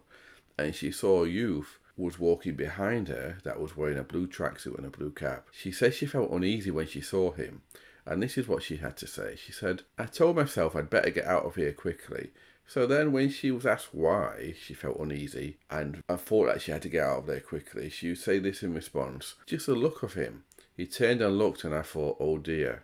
and 0.57 0.75
she 0.75 0.91
saw 0.91 1.23
a 1.23 1.29
youth 1.29 1.79
was 1.99 2.17
walking 2.17 2.55
behind 2.55 3.09
her 3.09 3.37
that 3.43 3.59
was 3.59 3.75
wearing 3.75 3.97
a 3.97 4.03
blue 4.03 4.25
tracksuit 4.25 4.77
and 4.77 4.85
a 4.85 4.89
blue 4.89 5.11
cap. 5.11 5.47
She 5.51 5.71
says 5.71 5.93
she 5.93 6.05
felt 6.05 6.31
uneasy 6.31 6.71
when 6.71 6.87
she 6.87 7.01
saw 7.01 7.31
him, 7.31 7.61
and 8.05 8.23
this 8.23 8.37
is 8.37 8.47
what 8.47 8.63
she 8.63 8.77
had 8.77 8.95
to 8.97 9.07
say. 9.07 9.35
She 9.35 9.51
said, 9.51 9.83
I 9.97 10.05
told 10.05 10.37
myself 10.37 10.75
I'd 10.75 10.89
better 10.89 11.09
get 11.09 11.25
out 11.25 11.45
of 11.45 11.55
here 11.55 11.73
quickly. 11.73 12.31
So 12.65 12.85
then, 12.85 13.11
when 13.11 13.29
she 13.29 13.51
was 13.51 13.65
asked 13.65 13.93
why 13.93 14.53
she 14.61 14.75
felt 14.75 14.99
uneasy 14.99 15.57
and 15.71 16.03
I 16.07 16.15
thought 16.15 16.45
that 16.47 16.61
she 16.61 16.71
had 16.71 16.83
to 16.83 16.89
get 16.89 17.03
out 17.03 17.19
of 17.19 17.25
there 17.25 17.39
quickly, 17.39 17.89
she 17.89 18.09
would 18.09 18.19
say 18.19 18.39
this 18.39 18.63
in 18.63 18.73
response 18.73 19.35
Just 19.45 19.65
the 19.65 19.75
look 19.75 20.03
of 20.03 20.13
him. 20.13 20.43
He 20.77 20.85
turned 20.85 21.21
and 21.21 21.37
looked, 21.37 21.63
and 21.63 21.73
I 21.75 21.81
thought, 21.81 22.17
oh 22.19 22.37
dear. 22.37 22.83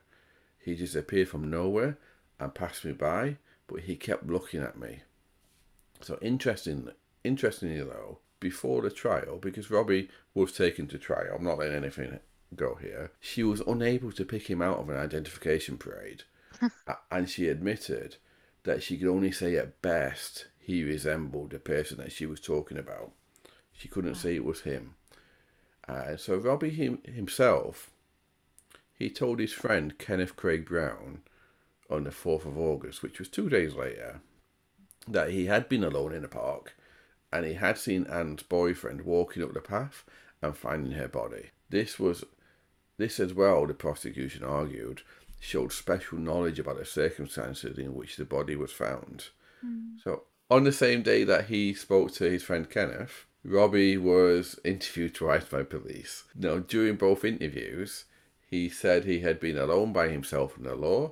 He 0.59 0.75
disappeared 0.75 1.29
from 1.29 1.49
nowhere 1.49 1.97
and 2.39 2.53
passed 2.53 2.83
me 2.83 2.91
by, 2.91 3.37
but 3.67 3.81
he 3.81 3.95
kept 3.95 4.27
looking 4.27 4.61
at 4.61 4.77
me. 4.77 5.03
So 6.01 6.17
interesting, 6.21 6.89
interestingly 7.23 7.81
though, 7.81 8.19
before 8.45 8.83
the 8.83 8.91
trial, 8.91 9.39
because 9.41 9.71
Robbie 9.71 10.07
was 10.35 10.51
taken 10.51 10.85
to 10.89 10.99
trial, 10.99 11.33
I'm 11.35 11.43
not 11.43 11.57
letting 11.57 11.77
anything 11.77 12.19
go 12.55 12.75
here, 12.75 13.11
she 13.19 13.41
was 13.41 13.59
unable 13.61 14.11
to 14.11 14.23
pick 14.23 14.47
him 14.51 14.61
out 14.61 14.77
of 14.77 14.87
an 14.87 14.97
identification 14.97 15.79
parade 15.79 16.25
and 17.11 17.27
she 17.27 17.47
admitted 17.47 18.17
that 18.61 18.83
she 18.83 18.99
could 18.99 19.07
only 19.07 19.31
say 19.31 19.55
at 19.55 19.81
best 19.81 20.45
he 20.59 20.83
resembled 20.83 21.49
the 21.49 21.57
person 21.57 21.97
that 21.97 22.11
she 22.11 22.27
was 22.27 22.39
talking 22.39 22.77
about. 22.77 23.13
She 23.73 23.87
couldn't 23.87 24.13
say 24.13 24.35
it 24.35 24.45
was 24.45 24.61
him. 24.61 24.93
Uh, 25.87 26.15
so 26.15 26.35
Robbie 26.35 26.69
him, 26.69 26.99
himself, 27.03 27.89
he 28.93 29.09
told 29.09 29.39
his 29.39 29.53
friend 29.53 29.97
Kenneth 29.97 30.35
Craig 30.35 30.67
Brown 30.67 31.23
on 31.89 32.03
the 32.03 32.11
4th 32.11 32.45
of 32.45 32.59
August, 32.59 33.01
which 33.01 33.17
was 33.17 33.27
two 33.27 33.49
days 33.49 33.73
later, 33.73 34.21
that 35.07 35.31
he 35.31 35.47
had 35.47 35.67
been 35.67 35.83
alone 35.83 36.13
in 36.13 36.21
the 36.21 36.27
park 36.27 36.75
and 37.35 37.45
he 37.45 37.55
had 37.55 37.77
seen 37.77 38.05
Anne's 38.05 38.43
boyfriend 38.43 39.01
walking 39.01 39.43
up 39.43 39.53
the 39.53 39.59
path 39.59 40.05
and 40.41 40.55
finding 40.55 40.93
her 40.93 41.09
body. 41.09 41.49
This 41.69 41.99
was 41.99 42.23
this 42.97 43.19
as 43.19 43.33
well, 43.33 43.67
the 43.67 43.73
prosecution 43.73 44.45
argued, 44.45 45.01
showed 45.37 45.73
special 45.73 46.17
knowledge 46.17 46.59
about 46.59 46.77
the 46.77 46.85
circumstances 46.85 47.77
in 47.77 47.93
which 47.93 48.15
the 48.15 48.23
body 48.23 48.55
was 48.55 48.71
found. 48.71 49.25
Hmm. 49.59 49.97
So 50.01 50.23
on 50.49 50.63
the 50.63 50.71
same 50.71 51.01
day 51.01 51.25
that 51.25 51.47
he 51.47 51.73
spoke 51.73 52.13
to 52.13 52.23
his 52.23 52.43
friend 52.43 52.69
Kenneth, 52.69 53.25
Robbie 53.43 53.97
was 53.97 54.57
interviewed 54.63 55.13
twice 55.13 55.43
by 55.43 55.63
police. 55.63 56.23
Now 56.35 56.59
during 56.59 56.95
both 56.95 57.25
interviews, 57.25 58.05
he 58.49 58.69
said 58.69 59.03
he 59.03 59.19
had 59.19 59.41
been 59.41 59.57
alone 59.57 59.91
by 59.91 60.07
himself 60.07 60.57
in 60.57 60.63
the 60.63 60.75
law 60.75 61.11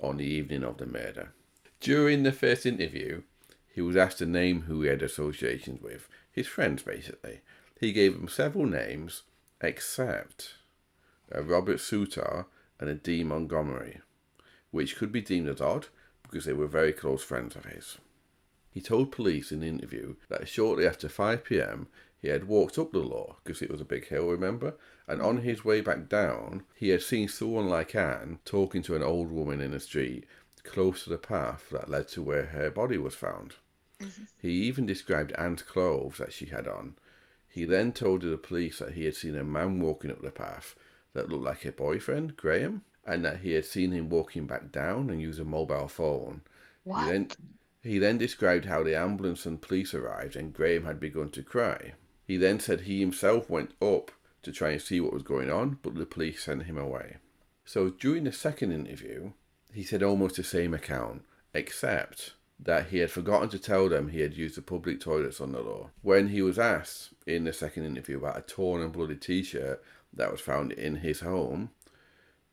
on 0.00 0.18
the 0.18 0.26
evening 0.26 0.62
of 0.62 0.76
the 0.76 0.86
murder. 0.86 1.32
During 1.80 2.22
the 2.22 2.30
first 2.30 2.66
interview, 2.66 3.22
he 3.76 3.82
was 3.82 3.94
asked 3.94 4.16
to 4.16 4.24
name 4.24 4.62
who 4.62 4.80
he 4.80 4.88
had 4.88 5.02
associations 5.02 5.82
with, 5.82 6.08
his 6.32 6.46
friends 6.46 6.82
basically. 6.82 7.42
He 7.78 7.92
gave 7.92 8.14
them 8.14 8.26
several 8.26 8.64
names, 8.64 9.24
except 9.60 10.54
a 11.30 11.42
Robert 11.42 11.76
Soutar 11.76 12.46
and 12.80 12.88
a 12.88 12.94
D. 12.94 13.22
Montgomery, 13.22 14.00
which 14.70 14.96
could 14.96 15.12
be 15.12 15.20
deemed 15.20 15.50
as 15.50 15.60
odd 15.60 15.88
because 16.22 16.46
they 16.46 16.54
were 16.54 16.66
very 16.66 16.94
close 16.94 17.22
friends 17.22 17.54
of 17.54 17.66
his. 17.66 17.98
He 18.70 18.80
told 18.80 19.12
police 19.12 19.52
in 19.52 19.60
the 19.60 19.68
interview 19.68 20.16
that 20.30 20.48
shortly 20.48 20.86
after 20.86 21.06
5 21.06 21.44
pm 21.44 21.88
he 22.18 22.28
had 22.28 22.48
walked 22.48 22.78
up 22.78 22.92
the 22.92 23.00
law 23.00 23.36
because 23.44 23.60
it 23.60 23.70
was 23.70 23.82
a 23.82 23.84
big 23.84 24.08
hill, 24.08 24.28
remember? 24.28 24.72
And 25.06 25.20
on 25.20 25.42
his 25.42 25.66
way 25.66 25.82
back 25.82 26.08
down, 26.08 26.64
he 26.74 26.88
had 26.88 27.02
seen 27.02 27.28
someone 27.28 27.68
like 27.68 27.94
Anne 27.94 28.38
talking 28.46 28.80
to 28.84 28.96
an 28.96 29.02
old 29.02 29.30
woman 29.30 29.60
in 29.60 29.72
the 29.72 29.80
street 29.80 30.24
close 30.64 31.04
to 31.04 31.10
the 31.10 31.18
path 31.18 31.68
that 31.72 31.90
led 31.90 32.08
to 32.08 32.22
where 32.22 32.46
her 32.46 32.70
body 32.70 32.96
was 32.96 33.14
found. 33.14 33.56
Mm-hmm. 34.00 34.24
He 34.40 34.50
even 34.50 34.86
described 34.86 35.32
Anne's 35.32 35.62
clothes 35.62 36.18
that 36.18 36.32
she 36.32 36.46
had 36.46 36.68
on. 36.68 36.96
He 37.48 37.64
then 37.64 37.92
told 37.92 38.22
the 38.22 38.36
police 38.36 38.80
that 38.80 38.92
he 38.92 39.04
had 39.04 39.14
seen 39.14 39.36
a 39.36 39.44
man 39.44 39.80
walking 39.80 40.10
up 40.10 40.20
the 40.20 40.30
path 40.30 40.74
that 41.14 41.28
looked 41.28 41.44
like 41.44 41.62
her 41.62 41.72
boyfriend, 41.72 42.36
Graham, 42.36 42.82
and 43.06 43.24
that 43.24 43.40
he 43.40 43.52
had 43.52 43.64
seen 43.64 43.92
him 43.92 44.10
walking 44.10 44.46
back 44.46 44.70
down 44.70 45.08
and 45.08 45.20
use 45.20 45.38
a 45.38 45.44
mobile 45.44 45.88
phone. 45.88 46.42
What? 46.84 47.04
He 47.04 47.10
then, 47.10 47.28
he 47.82 47.98
then 47.98 48.18
described 48.18 48.66
how 48.66 48.82
the 48.82 48.96
ambulance 48.96 49.46
and 49.46 49.62
police 49.62 49.94
arrived 49.94 50.36
and 50.36 50.52
Graham 50.52 50.84
had 50.84 51.00
begun 51.00 51.30
to 51.30 51.42
cry. 51.42 51.94
He 52.26 52.36
then 52.36 52.60
said 52.60 52.82
he 52.82 53.00
himself 53.00 53.48
went 53.48 53.72
up 53.80 54.10
to 54.42 54.52
try 54.52 54.70
and 54.70 54.82
see 54.82 55.00
what 55.00 55.12
was 55.12 55.22
going 55.22 55.50
on, 55.50 55.78
but 55.82 55.94
the 55.94 56.06
police 56.06 56.44
sent 56.44 56.64
him 56.64 56.76
away. 56.76 57.16
So 57.64 57.90
during 57.90 58.24
the 58.24 58.32
second 58.32 58.72
interview, 58.72 59.32
he 59.72 59.82
said 59.82 60.02
almost 60.02 60.36
the 60.36 60.44
same 60.44 60.74
account, 60.74 61.24
except 61.54 62.34
that 62.58 62.88
he 62.88 62.98
had 62.98 63.10
forgotten 63.10 63.48
to 63.50 63.58
tell 63.58 63.88
them 63.88 64.08
he 64.08 64.20
had 64.20 64.34
used 64.34 64.56
the 64.56 64.62
public 64.62 65.00
toilets 65.00 65.40
on 65.40 65.52
the 65.52 65.60
law. 65.60 65.90
When 66.02 66.28
he 66.28 66.42
was 66.42 66.58
asked 66.58 67.10
in 67.26 67.44
the 67.44 67.52
second 67.52 67.84
interview 67.84 68.18
about 68.18 68.38
a 68.38 68.42
torn 68.42 68.80
and 68.80 68.92
bloody 68.92 69.16
t 69.16 69.42
shirt 69.42 69.82
that 70.12 70.32
was 70.32 70.40
found 70.40 70.72
in 70.72 70.96
his 70.96 71.20
home, 71.20 71.70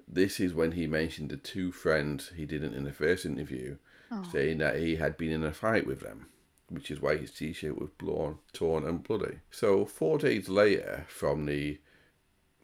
this 0.07 0.39
is 0.39 0.53
when 0.53 0.73
he 0.73 0.85
mentioned 0.87 1.29
the 1.29 1.37
two 1.37 1.71
friends 1.71 2.31
he 2.35 2.45
didn't 2.45 2.73
in 2.73 2.83
the 2.83 2.91
first 2.91 3.25
interview, 3.25 3.77
oh. 4.11 4.23
saying 4.31 4.57
that 4.57 4.79
he 4.79 4.97
had 4.97 5.17
been 5.17 5.31
in 5.31 5.43
a 5.43 5.53
fight 5.53 5.87
with 5.87 6.01
them, 6.01 6.27
which 6.69 6.91
is 6.91 7.01
why 7.01 7.15
his 7.15 7.31
t 7.31 7.53
shirt 7.53 7.79
was 7.79 7.89
blown, 7.97 8.39
torn 8.51 8.85
and 8.85 9.03
bloody. 9.03 9.39
So, 9.51 9.85
four 9.85 10.17
days 10.17 10.49
later 10.49 11.05
from 11.07 11.45
the 11.45 11.79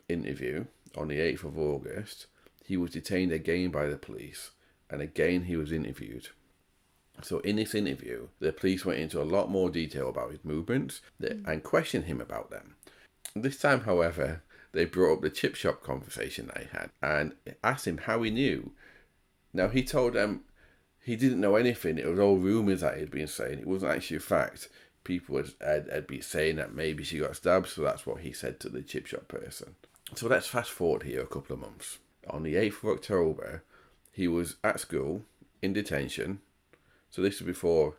interview, 0.09 0.65
on 0.97 1.07
the 1.07 1.19
8th 1.19 1.43
of 1.45 1.57
August, 1.57 2.27
he 2.65 2.75
was 2.75 2.91
detained 2.91 3.31
again 3.31 3.69
by 3.69 3.87
the 3.87 3.97
police 3.97 4.51
and 4.89 5.01
again 5.01 5.43
he 5.43 5.55
was 5.55 5.71
interviewed. 5.71 6.29
So, 7.21 7.39
in 7.39 7.57
this 7.57 7.75
interview, 7.75 8.27
the 8.39 8.51
police 8.51 8.85
went 8.85 8.99
into 8.99 9.21
a 9.21 9.23
lot 9.23 9.49
more 9.49 9.69
detail 9.69 10.09
about 10.09 10.31
his 10.31 10.43
movements 10.43 11.01
mm. 11.21 11.45
and 11.47 11.63
questioned 11.63 12.05
him 12.05 12.21
about 12.21 12.49
them. 12.49 12.75
This 13.35 13.59
time, 13.59 13.81
however, 13.81 14.43
they 14.71 14.85
brought 14.85 15.13
up 15.15 15.21
the 15.21 15.29
chip 15.29 15.55
shop 15.55 15.81
conversation 15.83 16.51
they 16.55 16.67
had 16.71 16.89
and 17.01 17.33
asked 17.63 17.87
him 17.87 17.97
how 17.97 18.21
he 18.21 18.31
knew. 18.31 18.71
Now, 19.53 19.67
he 19.67 19.83
told 19.83 20.13
them 20.13 20.41
he 21.03 21.15
didn't 21.15 21.41
know 21.41 21.55
anything. 21.55 21.97
It 21.97 22.05
was 22.05 22.19
all 22.19 22.37
rumours 22.37 22.81
that 22.81 22.97
he'd 22.97 23.11
been 23.11 23.27
saying. 23.27 23.59
It 23.59 23.67
wasn't 23.67 23.93
actually 23.93 24.17
a 24.17 24.21
fact. 24.21 24.69
People 25.03 25.37
had, 25.37 25.53
had, 25.59 25.89
had 25.91 26.07
been 26.07 26.21
saying 26.21 26.57
that 26.57 26.75
maybe 26.75 27.03
she 27.03 27.19
got 27.19 27.35
stabbed, 27.35 27.67
so 27.67 27.81
that's 27.81 28.05
what 28.05 28.21
he 28.21 28.31
said 28.31 28.59
to 28.59 28.69
the 28.69 28.81
chip 28.81 29.07
shop 29.07 29.27
person. 29.27 29.75
So 30.15 30.27
let's 30.27 30.47
fast 30.47 30.71
forward 30.71 31.03
here 31.03 31.21
a 31.21 31.27
couple 31.27 31.53
of 31.53 31.61
months. 31.61 31.99
On 32.29 32.43
the 32.43 32.55
8th 32.55 32.83
of 32.83 32.89
October, 32.97 33.63
he 34.11 34.27
was 34.27 34.57
at 34.63 34.79
school 34.79 35.23
in 35.61 35.73
detention. 35.73 36.41
So 37.09 37.21
this 37.21 37.39
was 37.39 37.47
before 37.47 37.97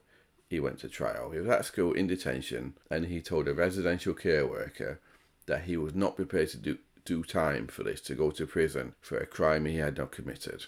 he 0.49 0.61
went 0.61 0.81
to 0.81 0.89
trial. 0.89 1.31
He 1.31 1.39
was 1.39 1.49
at 1.49 1.65
school 1.65 1.93
in 1.93 2.07
detention 2.07 2.75
and 2.91 3.07
he 3.07 3.21
told 3.21 3.49
a 3.49 3.55
residential 3.55 4.15
care 4.15 4.47
worker 4.47 5.01
that 5.47 5.65
he 5.65 5.77
was 5.77 5.95
not 5.95 6.17
prepared 6.17 6.49
to 6.51 6.57
do, 6.57 6.79
do 7.05 7.23
time 7.23 7.67
for 7.67 7.83
this 7.83 8.01
to 8.03 8.15
go 8.15 8.31
to 8.31 8.47
prison 8.47 8.95
for 9.01 9.19
a 9.19 9.27
crime 9.27 9.65
he 9.65 9.77
had 9.77 9.97
not 9.97 10.13
committed. 10.13 10.67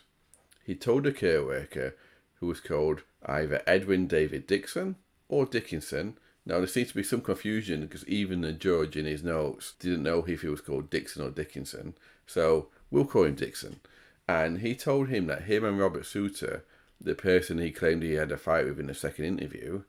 He 0.65 0.75
told 0.75 1.05
the 1.05 1.13
care 1.13 1.45
worker, 1.45 1.97
who 2.41 2.47
was 2.47 2.61
called 2.61 3.03
either 3.25 3.63
Edwin 3.67 4.07
David 4.07 4.47
Dixon 4.47 4.97
or 5.29 5.47
Dickinson. 5.47 6.19
Now, 6.45 6.59
there 6.59 6.67
seems 6.67 6.89
to 6.89 6.95
be 6.95 7.05
some 7.05 7.21
confusion 7.21 7.83
because 7.83 8.07
even 8.09 8.41
the 8.41 8.53
judge 8.53 8.97
in 8.97 9.05
his 9.05 9.23
notes 9.23 9.75
didn't 9.79 10.03
know 10.03 10.25
if 10.27 10.43
he 10.43 10.49
was 10.49 10.61
called 10.61 10.91
Dixon 10.91 11.23
or 11.25 11.31
Dickinson. 11.31 11.95
So 12.27 12.69
we'll 12.91 13.05
call 13.05 13.25
him 13.25 13.37
Dixon. 13.37 13.81
And 14.29 14.59
he 14.59 14.75
told 14.75 15.09
him 15.09 15.27
that 15.27 15.45
him 15.45 15.65
and 15.65 15.79
Robert 15.79 16.07
Souter, 16.07 16.65
the 17.05 17.15
person 17.15 17.59
he 17.59 17.71
claimed 17.71 18.03
he 18.03 18.15
had 18.15 18.33
a 18.33 18.37
fight 18.37 18.65
with 18.65 18.79
in 18.79 18.87
the 18.87 18.95
second 18.95 19.25
interview, 19.25 19.83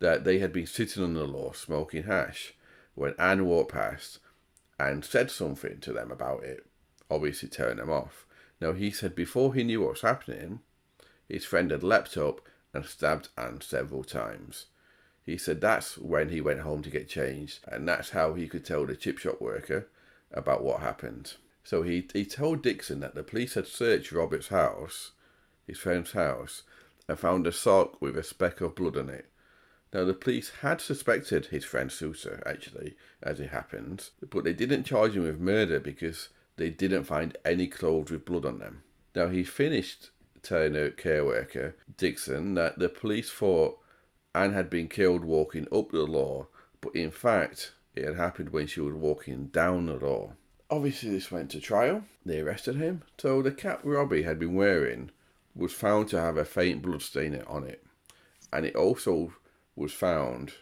that 0.00 0.24
they 0.24 0.38
had 0.38 0.52
been 0.52 0.66
sitting 0.66 1.02
on 1.02 1.14
the 1.14 1.24
law 1.24 1.52
smoking 1.52 2.04
hash 2.04 2.54
when 2.94 3.14
Anne 3.18 3.46
walked 3.46 3.72
past 3.72 4.18
and 4.78 5.04
said 5.04 5.30
something 5.30 5.80
to 5.80 5.92
them 5.92 6.10
about 6.10 6.44
it, 6.44 6.66
obviously 7.10 7.48
turning 7.48 7.78
them 7.78 7.90
off. 7.90 8.26
Now, 8.60 8.72
he 8.72 8.90
said 8.90 9.14
before 9.14 9.54
he 9.54 9.64
knew 9.64 9.80
what 9.80 9.92
was 9.92 10.00
happening, 10.02 10.60
his 11.28 11.44
friend 11.44 11.70
had 11.70 11.82
leapt 11.82 12.16
up 12.16 12.40
and 12.72 12.84
stabbed 12.84 13.28
Anne 13.36 13.60
several 13.60 14.04
times. 14.04 14.66
He 15.24 15.38
said 15.38 15.60
that's 15.60 15.96
when 15.96 16.28
he 16.28 16.40
went 16.40 16.60
home 16.60 16.82
to 16.82 16.90
get 16.90 17.08
changed, 17.08 17.60
and 17.66 17.88
that's 17.88 18.10
how 18.10 18.34
he 18.34 18.46
could 18.46 18.64
tell 18.64 18.84
the 18.84 18.94
chip 18.96 19.18
shop 19.18 19.40
worker 19.40 19.88
about 20.32 20.62
what 20.62 20.80
happened. 20.80 21.34
So 21.62 21.82
he, 21.82 22.06
he 22.12 22.26
told 22.26 22.62
Dixon 22.62 23.00
that 23.00 23.14
the 23.14 23.22
police 23.22 23.54
had 23.54 23.66
searched 23.66 24.12
Robert's 24.12 24.48
house, 24.48 25.12
his 25.66 25.78
friend's 25.78 26.12
house, 26.12 26.62
and 27.08 27.18
found 27.18 27.46
a 27.46 27.52
sock 27.52 28.00
with 28.00 28.16
a 28.16 28.22
speck 28.22 28.60
of 28.60 28.74
blood 28.74 28.96
on 28.96 29.08
it. 29.08 29.26
Now, 29.92 30.04
the 30.04 30.14
police 30.14 30.50
had 30.60 30.80
suspected 30.80 31.46
his 31.46 31.64
friend 31.64 31.90
Souter, 31.90 32.42
actually, 32.44 32.96
as 33.22 33.38
it 33.38 33.50
happens, 33.50 34.10
but 34.28 34.42
they 34.42 34.52
didn't 34.52 34.84
charge 34.84 35.16
him 35.16 35.22
with 35.22 35.38
murder 35.38 35.78
because 35.78 36.30
they 36.56 36.70
didn't 36.70 37.04
find 37.04 37.36
any 37.44 37.68
clothes 37.68 38.10
with 38.10 38.24
blood 38.24 38.44
on 38.44 38.58
them. 38.58 38.82
Now, 39.14 39.28
he 39.28 39.44
finished 39.44 40.10
telling 40.42 40.74
a 40.76 40.90
care 40.90 41.24
worker, 41.24 41.76
Dixon, 41.96 42.54
that 42.54 42.78
the 42.78 42.88
police 42.88 43.30
thought 43.30 43.78
Anne 44.34 44.52
had 44.52 44.68
been 44.68 44.88
killed 44.88 45.24
walking 45.24 45.68
up 45.72 45.92
the 45.92 46.02
law, 46.02 46.48
but 46.80 46.94
in 46.96 47.12
fact, 47.12 47.72
it 47.94 48.04
had 48.04 48.16
happened 48.16 48.50
when 48.50 48.66
she 48.66 48.80
was 48.80 48.94
walking 48.94 49.46
down 49.46 49.86
the 49.86 49.94
law. 49.94 50.32
Obviously, 50.70 51.10
this 51.10 51.30
went 51.30 51.50
to 51.52 51.60
trial. 51.60 52.02
They 52.26 52.40
arrested 52.40 52.76
him. 52.76 53.02
So, 53.18 53.42
the 53.42 53.52
cap 53.52 53.80
Robbie 53.84 54.22
had 54.22 54.40
been 54.40 54.54
wearing 54.54 55.10
was 55.54 55.72
found 55.72 56.08
to 56.08 56.20
have 56.20 56.36
a 56.36 56.44
faint 56.44 56.82
blood 56.82 57.02
stain 57.02 57.40
on 57.46 57.64
it, 57.64 57.84
and 58.52 58.66
it 58.66 58.76
also 58.76 59.32
was 59.76 59.92
found. 59.92 60.54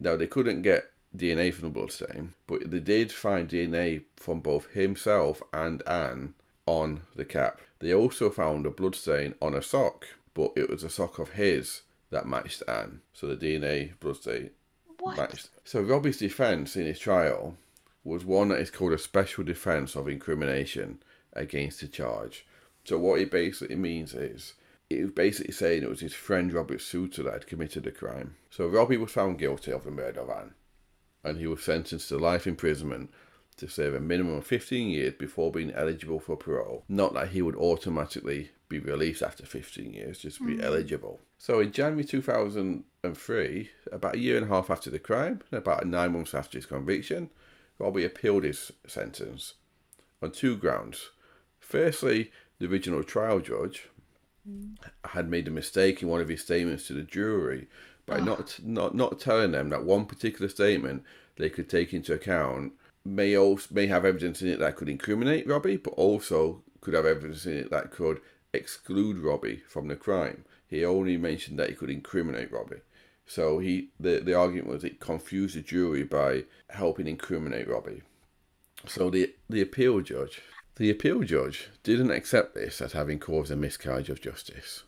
Now, 0.00 0.16
they 0.16 0.26
couldn't 0.26 0.62
get 0.62 0.90
DNA 1.16 1.52
from 1.52 1.68
the 1.68 1.74
bloodstain, 1.74 2.34
but 2.46 2.70
they 2.70 2.80
did 2.80 3.12
find 3.12 3.48
DNA 3.48 4.02
from 4.16 4.40
both 4.40 4.70
himself 4.70 5.42
and 5.52 5.86
Anne 5.86 6.34
on 6.66 7.02
the 7.14 7.24
cap. 7.24 7.60
They 7.78 7.92
also 7.92 8.30
found 8.30 8.66
a 8.66 8.70
bloodstain 8.70 9.34
on 9.42 9.54
a 9.54 9.62
sock, 9.62 10.06
but 10.34 10.52
it 10.56 10.70
was 10.70 10.82
a 10.82 10.90
sock 10.90 11.18
of 11.18 11.30
his 11.32 11.82
that 12.10 12.26
matched 12.26 12.62
Anne. 12.68 13.00
So 13.12 13.26
the 13.26 13.36
DNA 13.36 13.98
bloodstain 14.00 14.50
What? 14.98 15.16
matched. 15.16 15.50
So 15.64 15.82
Robbie's 15.82 16.18
defence 16.18 16.76
in 16.76 16.86
his 16.86 16.98
trial 16.98 17.56
was 18.04 18.24
one 18.24 18.48
that 18.48 18.60
is 18.60 18.70
called 18.70 18.92
a 18.92 18.98
special 18.98 19.44
defence 19.44 19.94
of 19.94 20.08
incrimination 20.08 21.02
against 21.32 21.80
the 21.80 21.88
charge. 21.88 22.44
So 22.84 22.98
what 22.98 23.20
it 23.20 23.30
basically 23.30 23.76
means 23.76 24.14
is 24.14 24.54
it 24.90 25.02
was 25.02 25.12
basically 25.12 25.52
saying 25.52 25.82
it 25.82 25.88
was 25.88 26.00
his 26.00 26.14
friend 26.14 26.52
Robert 26.52 26.80
Souter 26.80 27.22
that 27.22 27.32
had 27.32 27.46
committed 27.46 27.84
the 27.84 27.92
crime. 27.92 28.36
So 28.50 28.66
Robbie 28.66 28.96
was 28.96 29.12
found 29.12 29.38
guilty 29.38 29.72
of 29.72 29.84
the 29.84 29.90
murder 29.90 30.20
of 30.20 30.30
Anne, 30.30 30.54
and 31.24 31.38
he 31.38 31.46
was 31.46 31.62
sentenced 31.62 32.08
to 32.08 32.18
life 32.18 32.46
imprisonment 32.46 33.10
to 33.56 33.68
serve 33.68 33.94
a 33.94 34.00
minimum 34.00 34.38
of 34.38 34.46
15 34.46 34.88
years 34.88 35.14
before 35.18 35.52
being 35.52 35.72
eligible 35.72 36.18
for 36.18 36.36
parole. 36.36 36.84
Not 36.88 37.14
that 37.14 37.28
he 37.28 37.42
would 37.42 37.56
automatically 37.56 38.50
be 38.68 38.78
released 38.78 39.22
after 39.22 39.44
15 39.44 39.92
years, 39.92 40.18
just 40.18 40.44
be 40.44 40.56
mm. 40.56 40.62
eligible. 40.62 41.20
So 41.38 41.60
in 41.60 41.72
January 41.72 42.04
2003, 42.04 43.70
about 43.92 44.14
a 44.14 44.18
year 44.18 44.36
and 44.38 44.46
a 44.46 44.48
half 44.48 44.70
after 44.70 44.90
the 44.90 44.98
crime, 44.98 45.42
and 45.50 45.58
about 45.58 45.86
nine 45.86 46.12
months 46.12 46.34
after 46.34 46.58
his 46.58 46.66
conviction, 46.66 47.30
Robbie 47.78 48.04
appealed 48.04 48.44
his 48.44 48.72
sentence 48.86 49.54
on 50.22 50.32
two 50.32 50.56
grounds. 50.56 51.10
Firstly, 51.60 52.32
the 52.62 52.68
original 52.68 53.02
trial 53.02 53.40
judge 53.40 53.88
had 55.06 55.28
made 55.28 55.48
a 55.48 55.50
mistake 55.50 56.00
in 56.00 56.08
one 56.08 56.20
of 56.20 56.28
his 56.28 56.42
statements 56.42 56.86
to 56.86 56.92
the 56.92 57.02
jury 57.02 57.66
by 58.06 58.20
ah. 58.20 58.24
not, 58.24 58.60
not 58.62 58.94
not 58.94 59.18
telling 59.18 59.50
them 59.50 59.68
that 59.70 59.84
one 59.84 60.06
particular 60.06 60.48
statement 60.48 61.02
they 61.36 61.50
could 61.50 61.68
take 61.68 61.92
into 61.92 62.14
account 62.14 62.72
may 63.04 63.36
also 63.36 63.66
may 63.72 63.88
have 63.88 64.04
evidence 64.04 64.42
in 64.42 64.48
it 64.48 64.60
that 64.60 64.76
could 64.76 64.88
incriminate 64.88 65.48
Robbie, 65.48 65.76
but 65.76 65.94
also 65.94 66.62
could 66.80 66.94
have 66.94 67.04
evidence 67.04 67.46
in 67.46 67.56
it 67.56 67.70
that 67.70 67.90
could 67.90 68.20
exclude 68.54 69.18
Robbie 69.18 69.62
from 69.68 69.88
the 69.88 69.96
crime. 69.96 70.44
He 70.68 70.84
only 70.84 71.16
mentioned 71.16 71.58
that 71.58 71.68
he 71.68 71.74
could 71.74 71.90
incriminate 71.90 72.52
Robbie. 72.52 72.82
So 73.26 73.58
he 73.58 73.88
the, 73.98 74.20
the 74.20 74.34
argument 74.34 74.68
was 74.68 74.84
it 74.84 75.00
confused 75.00 75.56
the 75.56 75.62
jury 75.62 76.04
by 76.04 76.44
helping 76.70 77.08
incriminate 77.08 77.68
Robbie. 77.68 78.02
So 78.86 79.10
the 79.10 79.34
the 79.50 79.62
appeal 79.62 80.00
judge 80.00 80.40
the 80.76 80.90
appeal 80.90 81.20
judge 81.22 81.68
didn't 81.82 82.10
accept 82.10 82.54
this 82.54 82.80
as 82.80 82.92
having 82.92 83.18
caused 83.18 83.50
a 83.50 83.56
miscarriage 83.56 84.08
of 84.08 84.20
justice. 84.20 84.84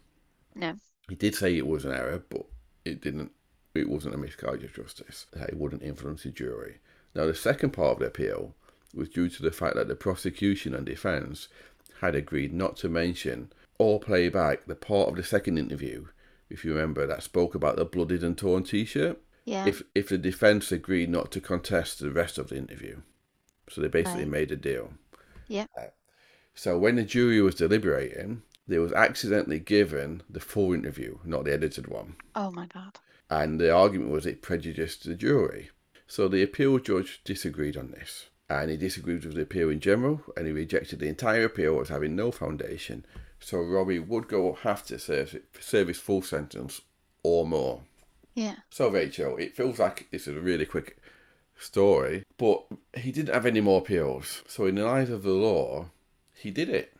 No. 0.55 0.77
He 1.09 1.15
did 1.15 1.35
say 1.35 1.57
it 1.57 1.67
was 1.67 1.85
an 1.85 1.93
error, 1.93 2.23
but 2.29 2.47
it 2.85 3.01
didn't. 3.01 3.33
It 3.75 3.89
wasn't 3.89 4.15
a 4.15 4.19
miscarriage 4.19 4.65
of 4.65 4.73
justice. 4.75 5.27
That 5.33 5.51
it 5.51 5.57
wouldn't 5.57 5.83
influence 5.83 6.23
the 6.23 6.31
jury. 6.31 6.79
Now, 7.15 7.27
the 7.27 7.35
second 7.35 7.71
part 7.71 7.93
of 7.93 7.99
the 7.99 8.07
appeal 8.07 8.55
was 8.95 9.09
due 9.09 9.29
to 9.29 9.43
the 9.43 9.51
fact 9.53 9.75
that 9.77 9.89
the 9.89 9.97
prosecution 9.97 10.75
and 10.75 10.87
defence 10.87 11.49
had 12.01 12.15
agreed 12.15 12.53
not 12.53 12.77
to 12.79 12.89
mention 12.89 13.53
or 13.79 13.99
play 14.01 14.29
back 14.29 14.67
the 14.67 14.75
part 14.77 15.09
of 15.09 15.17
the 15.17 15.25
second 15.25 15.59
interview, 15.59 16.07
if 16.49 16.65
you 16.65 16.73
remember, 16.73 17.07
that 17.07 17.23
spoke 17.23 17.55
about 17.55 17.77
the 17.77 17.85
blooded 17.85 18.23
and 18.23 18.39
torn 18.39 18.63
T-shirt. 18.63 19.21
Yeah. 19.45 19.67
If 19.67 19.83
if 19.95 20.09
the 20.09 20.19
defence 20.19 20.73
agreed 20.73 21.11
not 21.11 21.31
to 21.33 21.41
contest 21.41 21.99
the 21.99 22.11
rest 22.11 22.39
of 22.39 22.49
the 22.49 22.57
interview, 22.57 23.03
so 23.69 23.81
they 23.81 23.89
basically 23.89 24.23
Right. 24.23 24.31
made 24.31 24.53
a 24.53 24.57
deal. 24.57 24.95
Yeah. 25.49 25.67
Uh, 25.77 25.87
so 26.55 26.79
when 26.79 26.97
the 26.97 27.03
jury 27.03 27.41
was 27.43 27.57
deliberating, 27.57 28.43
they 28.67 28.79
was 28.79 28.93
accidentally 28.93 29.59
given 29.59 30.23
the 30.29 30.41
full 30.41 30.73
interview, 30.73 31.19
not 31.25 31.45
the 31.45 31.53
edited 31.53 31.89
one. 31.89 32.17
Oh 32.35 32.51
my 32.51 32.67
god. 32.67 32.99
And 33.31 33.61
the 33.61 33.73
argument 33.73 34.11
was 34.11 34.27
it 34.27 34.43
prejudiced 34.43 35.05
the 35.05 35.15
jury. 35.15 35.71
So 36.07 36.29
the 36.29 36.43
appeal 36.43 36.79
judge 36.79 37.23
disagreed 37.25 37.77
on 37.77 37.91
this. 37.91 38.29
And 38.49 38.71
he 38.71 38.77
disagreed 38.77 39.25
with 39.25 39.35
the 39.35 39.43
appeal 39.43 39.71
in 39.71 39.81
general, 39.81 40.21
and 40.37 40.47
he 40.47 40.53
rejected 40.53 40.99
the 40.99 41.09
entire 41.09 41.45
appeal 41.45 41.81
as 41.81 41.89
having 41.89 42.15
no 42.15 42.31
foundation. 42.31 43.07
So 43.41 43.59
Robbie 43.59 43.99
would 43.99 44.29
go 44.29 44.53
have 44.63 44.85
to 44.87 44.99
serve, 44.99 45.37
serve 45.59 45.89
his 45.89 45.99
full 45.99 46.23
sentence 46.23 46.83
or 47.23 47.47
more. 47.47 47.83
Yeah. 48.35 48.57
So 48.71 48.89
Rachel, 48.89 49.37
it 49.39 49.57
feels 49.57 49.79
like 49.79 50.09
this 50.11 50.27
is 50.27 50.37
a 50.37 50.41
really 50.41 50.67
quick 50.67 50.99
story, 51.59 52.25
but 52.39 52.65
he 52.97 53.13
didn't 53.13 53.35
have 53.35 53.47
any 53.47 53.61
more 53.61 53.81
appeals. 53.81 54.43
So 54.49 54.67
in 54.67 54.77
the 54.77 54.87
eyes 54.87 55.11
of 55.11 55.23
the 55.23 55.33
law, 55.33 55.87
he 56.35 56.51
did 56.51 56.69
it. 56.69 56.93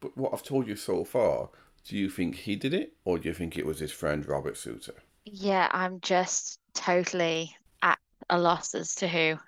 But 0.00 0.16
what 0.16 0.32
I've 0.34 0.42
told 0.42 0.68
you 0.68 0.76
so 0.76 1.04
far, 1.04 1.50
do 1.84 1.96
you 1.96 2.10
think 2.10 2.36
he 2.36 2.56
did 2.56 2.74
it, 2.74 2.94
or 3.04 3.18
do 3.18 3.28
you 3.28 3.34
think 3.34 3.56
it 3.58 3.66
was 3.66 3.80
his 3.80 3.92
friend 3.92 4.26
Robert 4.26 4.56
Souter? 4.56 4.94
Yeah, 5.24 5.68
I'm 5.72 6.00
just 6.00 6.58
totally 6.74 7.56
at 7.82 7.98
a 8.30 8.38
loss 8.38 8.74
as 8.74 8.94
to 8.96 9.08
who 9.08 9.38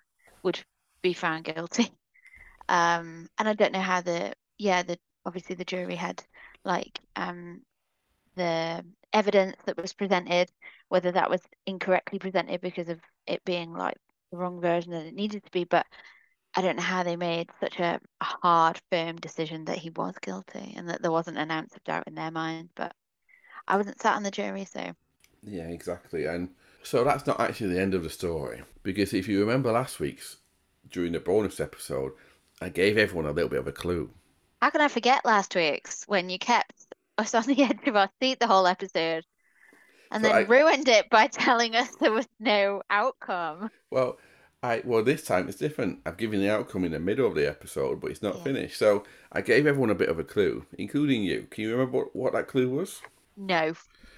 would 0.43 0.61
be 1.03 1.13
found 1.13 1.45
guilty. 1.45 1.91
Um, 2.69 3.29
and 3.39 3.49
I 3.49 3.55
don't 3.55 3.73
know 3.73 3.81
how 3.81 4.01
the 4.01 4.33
yeah, 4.59 4.83
the 4.83 4.99
obviously 5.25 5.55
the 5.57 5.65
jury 5.65 5.95
had 5.97 6.23
like 6.65 7.01
um 7.17 7.63
the 8.37 8.85
evidence 9.13 9.57
that 9.67 9.77
was 9.77 9.93
presented, 9.93 10.51
whether 10.89 11.13
that 11.13 11.31
was 11.31 11.43
incorrectly 11.67 12.19
presented 12.19 12.61
because 12.61 12.89
of 12.89 13.01
it 13.27 13.45
being 13.45 13.73
like 13.73 13.97
the 14.31 14.37
wrong 14.39 14.61
version 14.61 14.93
that 14.93 15.07
it 15.07 15.15
needed 15.15 15.45
to 15.45 15.51
be, 15.51 15.65
but 15.65 15.87
I 16.55 16.63
don't 16.63 16.77
know 16.77 16.83
how 16.83 17.03
they 17.05 17.17
made 17.17 17.51
such 17.61 17.79
a, 17.81 18.01
a 18.21 18.25
hard, 18.25 18.81
firm 18.91 19.17
decision 19.17 19.67
that 19.67 19.79
he 19.79 19.91
was 19.91 20.15
guilty 20.23 20.75
and 20.77 20.89
that 20.91 21.03
there 21.03 21.13
wasn't 21.13 21.39
an 21.39 21.51
ounce 21.51 21.77
of 21.77 21.85
doubt 21.85 22.09
in 22.09 22.15
their 22.17 22.31
mind. 22.33 22.71
But 22.77 22.95
I 23.69 23.77
wasn't 23.79 24.01
sat 24.03 24.17
on 24.17 24.25
the 24.25 24.31
jury, 24.33 24.65
so 24.67 24.95
Yeah, 25.43 25.69
exactly. 25.69 26.27
And 26.27 26.51
so 26.83 27.03
that's 27.05 27.27
not 27.27 27.41
actually 27.41 27.73
the 27.75 27.81
end 27.81 27.95
of 27.95 28.03
the 28.03 28.11
story. 28.11 28.63
Because 28.83 29.15
if 29.15 29.29
you 29.29 29.41
remember 29.41 29.73
last 29.73 29.99
week's, 30.01 30.37
during 30.91 31.13
the 31.13 31.21
bonus 31.21 31.59
episode, 31.61 32.13
I 32.61 32.69
gave 32.69 32.97
everyone 32.99 33.27
a 33.27 33.33
little 33.33 33.51
bit 33.51 33.61
of 33.61 33.67
a 33.67 33.73
clue. 33.73 34.11
How 34.61 34.69
can 34.71 34.83
I 34.83 34.89
forget 34.89 35.25
last 35.25 35.55
week's 35.55 36.05
when 36.07 36.29
you 36.29 36.39
kept 36.39 36.75
us 37.17 37.35
on 37.35 37.45
the 37.45 37.63
edge 37.63 37.87
of 37.89 37.97
our 37.97 38.11
seat 38.21 38.39
the 38.39 38.47
whole 38.47 38.67
episode 38.67 39.25
and 40.17 40.25
So 40.25 40.29
then 40.33 40.37
I- 40.37 40.47
ruined 40.47 40.89
it 40.89 41.09
by 41.11 41.27
telling 41.33 41.75
us 41.77 41.95
there 41.97 42.13
was 42.13 42.27
no 42.41 42.83
outcome? 42.91 43.71
Well, 43.91 44.19
I 44.63 44.83
well 44.85 45.05
this 45.05 45.25
time 45.25 45.49
it's 45.49 45.59
different. 45.59 46.01
I've 46.07 46.17
given 46.17 46.41
the 46.41 46.51
outcome 46.51 46.85
in 46.85 46.93
the 46.93 46.99
middle 46.99 47.27
of 47.27 47.35
the 47.35 47.47
episode, 47.49 48.01
but 48.01 48.11
it's 48.11 48.23
not 48.23 48.37
Yeah. 48.39 48.43
finished. 48.45 48.79
So 48.79 49.05
I 49.33 49.41
gave 49.43 49.67
everyone 49.67 49.91
a 49.91 49.95
bit 49.95 50.09
of 50.09 50.19
a 50.19 50.25
clue, 50.25 50.67
including 50.79 51.23
you. 51.23 51.47
Can 51.51 51.65
you 51.65 51.73
remember 51.73 51.99
what, 51.99 52.17
what 52.17 52.33
that 52.33 52.49
clue 52.49 52.69
was? 52.71 53.01
No. 53.37 53.75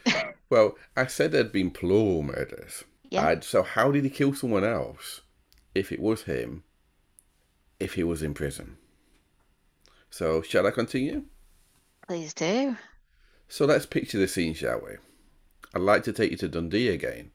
Well, 0.51 0.79
I 0.97 1.07
said 1.09 1.33
there'd 1.33 1.53
been 1.53 1.71
plural 1.71 2.23
murders. 2.23 2.85
Yeah. 3.11 3.29
And 3.29 3.45
so 3.45 3.63
how 3.63 3.91
did 3.91 4.05
he 4.05 4.09
kill 4.11 4.33
someone 4.33 4.65
else 4.65 5.21
if 5.75 5.93
it 5.93 6.01
was 6.01 6.23
him, 6.23 6.63
if 7.79 7.93
he 7.95 8.03
was 8.03 8.23
in 8.23 8.33
prison? 8.33 8.79
So 10.09 10.41
shall 10.41 10.67
I 10.67 10.71
continue? 10.71 11.25
Please 12.07 12.33
do. 12.33 12.77
So 13.49 13.67
let's 13.67 13.85
picture 13.85 14.19
the 14.19 14.27
scene, 14.29 14.55
shall 14.55 14.81
we? 14.81 14.93
I'd 15.75 15.83
like 15.83 16.03
to 16.05 16.15
take 16.15 16.31
you 16.31 16.39
to 16.39 16.49
Dundee 16.49 16.89
again, 16.89 17.31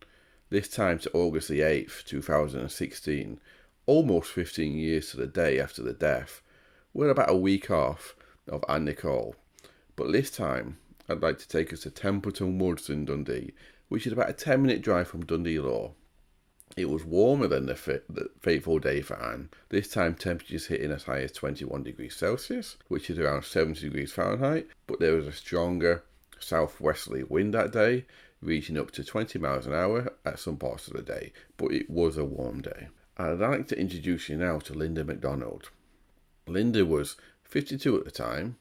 this 0.50 0.67
time 0.67 0.98
to 1.00 1.12
August 1.13 1.50
the 1.50 1.60
8th, 1.60 2.04
2016, 2.06 3.39
almost 3.86 4.32
15 4.32 4.76
years 4.76 5.12
to 5.12 5.17
the 5.17 5.28
day 5.28 5.60
after 5.60 5.84
the 5.84 5.93
death. 5.93 6.41
We're 6.96 7.10
about 7.10 7.30
a 7.30 7.36
week 7.36 7.69
off 7.69 8.15
of 8.48 8.65
Anne 8.67 8.88
Nicoll, 8.88 9.36
but 9.96 10.12
this 10.12 10.32
time 10.32 10.80
I'd 11.08 11.22
like 11.22 11.38
to 11.39 11.48
take 11.48 11.72
us 11.72 11.82
to 11.82 11.91
Templeton 11.91 12.58
Woods 12.58 12.89
in 12.89 13.06
Dundee, 13.06 13.54
which 13.88 14.08
is 14.08 14.13
about 14.13 14.32
a 14.32 14.34
10 14.34 14.63
minute 14.63 14.82
drive 14.82 15.08
from 15.08 15.28
Dundee 15.28 15.60
Law. 15.60 15.91
It 16.76 16.89
was 16.89 17.06
warmer 17.06 17.46
than 17.46 17.67
the, 17.67 18.02
the 18.10 18.32
fateful 18.41 18.80
day 18.80 19.02
for 19.02 19.22
Anne, 19.22 19.50
this 19.69 19.89
time 19.89 20.15
temperatures 20.15 20.65
hitting 20.65 20.91
as 20.91 21.04
high 21.04 21.22
as 21.22 21.34
21 21.34 21.84
degrees 21.84 22.15
Celsius, 22.15 22.78
which 22.88 23.12
is 23.12 23.19
around 23.19 23.43
70 23.43 23.80
degrees 23.80 24.12
Fahrenheit, 24.12 24.69
but 24.88 25.00
there 25.00 25.13
was 25.13 25.28
a 25.28 25.32
stronger 25.32 26.04
southwesterly 26.44 27.24
wind 27.24 27.54
that 27.54 27.72
day, 27.72 28.06
reaching 28.42 28.78
up 28.78 28.92
to 28.92 29.04
20 29.04 29.40
miles 29.40 29.66
an 29.66 29.74
hour 29.74 30.14
at 30.26 30.40
some 30.40 30.58
parts 30.58 30.88
of 30.88 30.94
the 30.94 31.02
day, 31.02 31.32
but 31.58 31.72
it 31.72 31.90
was 31.90 32.18
a 32.18 32.26
warm 32.26 32.62
day. 32.62 32.88
I'd 33.18 33.40
like 33.40 33.68
to 33.70 33.80
introduce 33.80 34.30
you 34.30 34.38
now 34.38 34.60
to 34.60 34.74
Linda 34.74 35.04
McDonald. 35.04 35.70
Linda 36.48 36.86
was 36.86 37.16
52 37.44 37.98
at 37.98 38.06
the 38.06 38.12
time, 38.12 38.58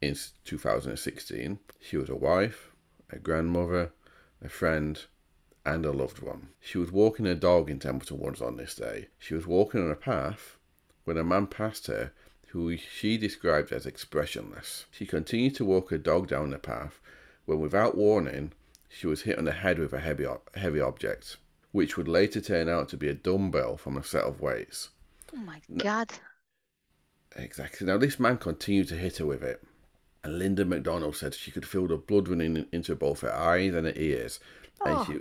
in 0.00 0.16
2016. 0.44 1.58
She 1.80 1.96
was 1.96 2.08
a 2.08 2.16
wife, 2.16 2.70
a 3.10 3.18
grandmother, 3.18 3.92
a 4.42 4.48
friend, 4.48 5.04
and 5.66 5.84
a 5.84 5.92
loved 5.92 6.20
one. 6.20 6.48
She 6.60 6.78
was 6.78 6.92
walking 6.92 7.26
her 7.26 7.34
dog 7.34 7.68
in 7.68 7.78
Templeton 7.78 8.18
Woods 8.18 8.40
on 8.40 8.56
this 8.56 8.74
day. 8.74 9.08
She 9.18 9.34
was 9.34 9.46
walking 9.46 9.82
on 9.82 9.90
a 9.90 9.96
path 9.96 10.56
when 11.04 11.18
a 11.18 11.24
man 11.24 11.46
passed 11.46 11.86
her 11.88 12.12
who 12.48 12.76
she 12.76 13.18
described 13.18 13.72
as 13.72 13.86
expressionless. 13.86 14.86
She 14.90 15.06
continued 15.06 15.54
to 15.56 15.64
walk 15.64 15.90
her 15.90 15.98
dog 15.98 16.28
down 16.28 16.50
the 16.50 16.58
path 16.58 17.00
when, 17.44 17.60
without 17.60 17.96
warning, 17.96 18.52
she 18.88 19.06
was 19.06 19.22
hit 19.22 19.38
on 19.38 19.44
the 19.44 19.52
head 19.52 19.78
with 19.78 19.92
a 19.92 20.00
heavy, 20.00 20.26
heavy 20.54 20.80
object, 20.80 21.36
which 21.72 21.96
would 21.96 22.08
later 22.08 22.40
turn 22.40 22.68
out 22.68 22.88
to 22.88 22.96
be 22.96 23.08
a 23.08 23.14
dumbbell 23.14 23.76
from 23.76 23.96
a 23.96 24.04
set 24.04 24.24
of 24.24 24.40
weights. 24.40 24.90
Oh 25.34 25.38
my 25.38 25.60
God. 25.76 26.10
Exactly. 27.36 27.86
Now, 27.86 27.98
this 27.98 28.18
man 28.18 28.38
continued 28.38 28.88
to 28.88 28.96
hit 28.96 29.18
her 29.18 29.26
with 29.26 29.42
it. 29.42 29.62
And 30.24 30.38
Linda 30.38 30.64
McDonald 30.64 31.16
said 31.16 31.34
she 31.34 31.50
could 31.50 31.66
feel 31.66 31.86
the 31.86 31.96
blood 31.96 32.28
running 32.28 32.66
into 32.72 32.96
both 32.96 33.20
her 33.20 33.32
eyes 33.32 33.74
and 33.74 33.86
her 33.86 33.92
ears. 33.94 34.40
Oh. 34.80 34.98
And 34.98 35.06
she, 35.06 35.20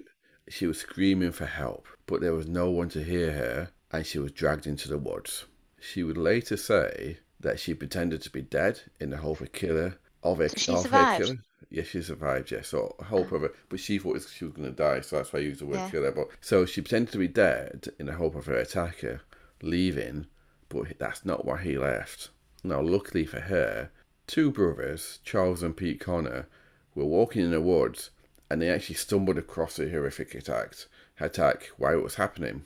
she 0.49 0.67
was 0.67 0.79
screaming 0.79 1.31
for 1.31 1.45
help. 1.45 1.87
But 2.07 2.21
there 2.21 2.33
was 2.33 2.47
no 2.47 2.71
one 2.71 2.89
to 2.89 3.03
hear 3.03 3.31
her. 3.31 3.69
And 3.91 4.05
she 4.05 4.19
was 4.19 4.31
dragged 4.31 4.65
into 4.65 4.89
the 4.89 4.97
woods. 4.97 5.45
She 5.87 6.03
would 6.03 6.17
later 6.17 6.57
say 6.57 7.19
that 7.39 7.59
she 7.59 7.73
pretended 7.73 8.21
to 8.23 8.29
be 8.29 8.41
dead 8.41 8.81
in 8.99 9.11
the 9.11 9.17
hope 9.17 9.39
of 9.41 9.47
a 9.47 9.49
killer 9.49 9.97
of 10.21 10.39
her, 10.39 10.49
she 10.55 10.75
of 10.77 10.89
her 10.89 11.05
survived? 11.05 11.07
killer. 11.07 11.37
Yeah, 11.69 11.83
she 11.83 12.01
survived, 12.01 12.51
yeah. 12.51 12.61
So 12.61 12.95
hope 13.07 13.31
of 13.31 13.43
it. 13.45 13.55
But 13.69 13.79
she 13.79 13.97
thought 13.97 14.21
she 14.21 14.45
was 14.45 14.53
going 14.53 14.69
to 14.69 14.75
die, 14.75 15.01
so 15.01 15.15
that's 15.15 15.31
why 15.31 15.39
I 15.39 15.43
used 15.43 15.61
the 15.61 15.65
word 15.65 15.85
Yeah. 15.85 15.89
killer. 15.89 16.11
But 16.11 16.27
So 16.41 16.65
she 16.65 16.81
pretended 16.81 17.11
to 17.13 17.17
be 17.17 17.27
dead 17.29 17.87
in 17.97 18.07
the 18.07 18.13
hope 18.15 18.35
of 18.35 18.47
her 18.47 18.55
attacker 18.57 19.21
leaving, 19.61 20.27
but 20.69 20.99
that's 20.99 21.25
not 21.25 21.45
why 21.45 21.61
he 21.63 21.77
left. 21.77 22.29
Now, 22.63 22.81
luckily 22.81 23.25
for 23.25 23.39
her, 23.39 23.89
two 24.27 24.51
brothers, 24.51 25.19
Charles 25.23 25.63
and 25.63 25.75
Pete 25.77 25.99
Connor, 26.01 26.47
were 26.95 27.05
walking 27.05 27.43
in 27.45 27.51
the 27.51 27.61
woods 27.61 28.09
and 28.49 28.61
they 28.61 28.69
actually 28.69 28.95
stumbled 28.95 29.37
across 29.37 29.79
a 29.79 29.89
horrific 29.89 30.35
attack, 30.35 30.73
attack 31.19 31.67
while 31.77 31.93
it 31.97 32.03
was 32.03 32.15
happening. 32.15 32.65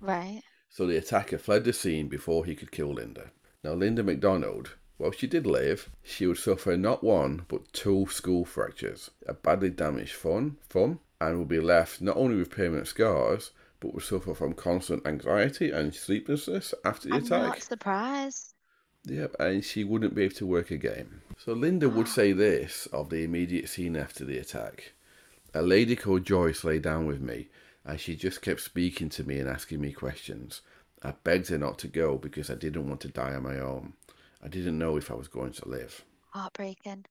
Right. 0.00 0.42
So 0.76 0.86
the 0.86 0.98
attacker 0.98 1.38
fled 1.38 1.64
the 1.64 1.72
scene 1.72 2.06
before 2.06 2.44
he 2.44 2.54
could 2.54 2.70
kill 2.70 2.92
Linda. 2.92 3.30
Now, 3.64 3.72
Linda 3.72 4.02
McDonald, 4.02 4.74
while 4.98 5.10
she 5.10 5.26
did 5.26 5.46
live, 5.46 5.88
she 6.02 6.26
would 6.26 6.36
suffer 6.36 6.76
not 6.76 7.02
one 7.02 7.46
but 7.48 7.72
two 7.72 8.06
skull 8.10 8.44
fractures, 8.44 9.10
a 9.26 9.32
badly 9.32 9.70
damaged 9.70 10.16
thumb, 10.16 10.58
thumb 10.68 11.00
and 11.18 11.38
would 11.38 11.48
be 11.48 11.60
left 11.60 12.02
not 12.02 12.18
only 12.18 12.36
with 12.36 12.50
permanent 12.50 12.88
scars, 12.88 13.52
but 13.80 13.94
would 13.94 14.02
suffer 14.02 14.34
from 14.34 14.52
constant 14.52 15.06
anxiety 15.06 15.70
and 15.70 15.94
sleeplessness 15.94 16.74
after 16.84 17.08
the 17.08 17.14
I'm 17.14 17.24
attack. 17.24 17.42
not 17.42 17.62
surprised. 17.62 18.52
Yep, 19.06 19.34
and 19.40 19.64
she 19.64 19.82
wouldn't 19.82 20.14
be 20.14 20.24
able 20.24 20.34
to 20.34 20.46
work 20.46 20.70
again. 20.70 21.22
So 21.38 21.54
Linda 21.54 21.88
would 21.88 22.08
say 22.08 22.32
this 22.32 22.84
of 22.92 23.08
the 23.08 23.24
immediate 23.24 23.70
scene 23.70 23.96
after 23.96 24.26
the 24.26 24.36
attack. 24.36 24.92
A 25.54 25.62
lady 25.62 25.96
called 25.96 26.26
Joyce 26.26 26.64
lay 26.64 26.78
down 26.78 27.06
with 27.06 27.22
me, 27.22 27.48
and 27.86 28.00
she 28.00 28.16
just 28.16 28.42
kept 28.42 28.60
speaking 28.60 29.08
to 29.10 29.24
me 29.24 29.38
and 29.38 29.48
asking 29.48 29.80
me 29.80 29.92
questions. 29.92 30.60
I 31.02 31.12
begged 31.22 31.48
her 31.48 31.58
not 31.58 31.78
to 31.80 31.88
go 31.88 32.18
because 32.18 32.50
I 32.50 32.54
didn't 32.54 32.88
want 32.88 33.00
to 33.02 33.08
die 33.08 33.34
on 33.34 33.44
my 33.44 33.60
own. 33.60 33.92
I 34.42 34.48
didn't 34.48 34.78
know 34.78 34.96
if 34.96 35.10
I 35.10 35.14
was 35.14 35.28
going 35.28 35.52
to 35.52 35.68
live. 35.68 36.04
Heartbreaking. 36.30 37.04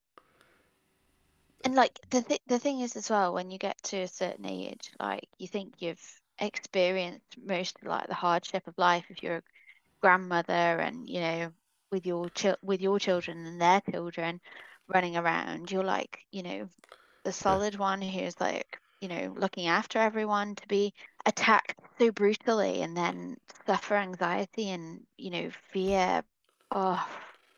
And 1.63 1.75
like 1.75 1.97
the 2.09 2.21
th- 2.21 2.41
the 2.47 2.59
thing 2.59 2.81
is 2.81 2.95
as 2.95 3.09
well, 3.09 3.33
when 3.33 3.49
you 3.49 3.57
get 3.57 3.81
to 3.83 4.01
a 4.01 4.07
certain 4.07 4.45
age, 4.45 4.91
like 4.99 5.27
you 5.39 5.47
think 5.47 5.75
you've 5.79 6.21
experienced 6.39 7.37
most 7.43 7.77
of 7.81 7.87
like 7.87 8.07
the 8.07 8.13
hardship 8.13 8.67
of 8.67 8.77
life 8.77 9.05
if 9.09 9.23
you're 9.23 9.37
a 9.37 9.43
grandmother 10.01 10.51
and 10.53 11.09
you 11.09 11.21
know 11.21 11.51
with 11.91 12.05
your 12.05 12.29
chil- 12.29 12.57
with 12.61 12.81
your 12.81 12.99
children 12.99 13.45
and 13.45 13.61
their 13.61 13.81
children 13.91 14.41
running 14.87 15.15
around, 15.15 15.71
you're 15.71 15.83
like 15.83 16.19
you 16.31 16.43
know 16.43 16.69
the 17.23 17.31
solid 17.31 17.77
one 17.77 18.01
who's 18.01 18.39
like 18.39 18.79
you 19.01 19.07
know 19.07 19.33
looking 19.37 19.67
after 19.67 19.99
everyone 19.99 20.55
to 20.55 20.67
be 20.67 20.93
attacked 21.25 21.79
so 21.99 22.11
brutally 22.11 22.81
and 22.81 22.95
then 22.97 23.37
suffer 23.65 23.95
anxiety 23.95 24.69
and 24.69 25.01
you 25.17 25.31
know 25.31 25.49
fear. 25.71 26.23
Oh, 26.71 27.07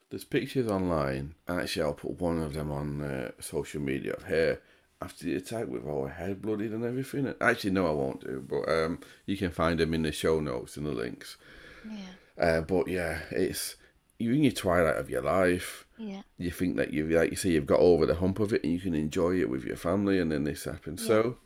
There's 0.10 0.26
pictures 0.26 0.68
online, 0.68 1.36
and 1.48 1.62
actually 1.62 1.84
I'll 1.84 1.94
put 1.94 2.20
one 2.20 2.40
of 2.42 2.54
them 2.54 2.72
on 2.74 3.02
uh, 3.02 3.32
social 3.40 3.82
media 3.82 4.14
of 4.14 4.24
her 4.24 4.60
after 5.02 5.24
the 5.26 5.36
attack 5.36 5.68
with 5.68 5.86
all 5.86 6.08
her 6.08 6.14
head 6.14 6.42
bloodied 6.42 6.72
and 6.74 6.84
everything. 6.84 7.34
Actually, 7.40 7.72
no, 7.72 7.88
I 7.88 7.92
won't 7.92 8.22
do, 8.22 8.42
but 8.48 8.68
um, 8.70 9.00
you 9.26 9.38
can 9.38 9.52
find 9.52 9.80
them 9.80 9.94
in 9.94 10.04
the 10.04 10.12
show 10.12 10.40
notes 10.42 10.76
and 10.78 10.86
the 10.86 10.92
links. 10.92 11.38
yeah, 11.84 12.16
Uh, 12.40 12.62
but 12.62 12.88
yeah, 12.88 13.22
it's 13.32 13.76
you're 14.20 14.34
in 14.34 14.44
your 14.44 14.52
twilight 14.52 14.98
of 14.98 15.10
your 15.10 15.22
life. 15.22 15.86
yeah, 15.98 16.22
You 16.38 16.52
think 16.52 16.78
that 16.78 16.94
you, 16.94 17.08
like 17.08 17.32
you 17.32 17.36
say, 17.38 17.50
you've 17.52 17.66
got 17.66 17.80
over 17.80 18.06
the 18.06 18.16
hump 18.16 18.40
of 18.40 18.54
it, 18.54 18.64
and 18.64 18.74
you 18.74 18.80
can 18.80 18.94
enjoy 18.96 19.40
it 19.40 19.50
with 19.50 19.64
your 19.66 19.76
family, 19.78 20.20
and 20.20 20.32
then 20.32 20.44
this 20.44 20.66
happens. 20.66 21.06
So, 21.06 21.38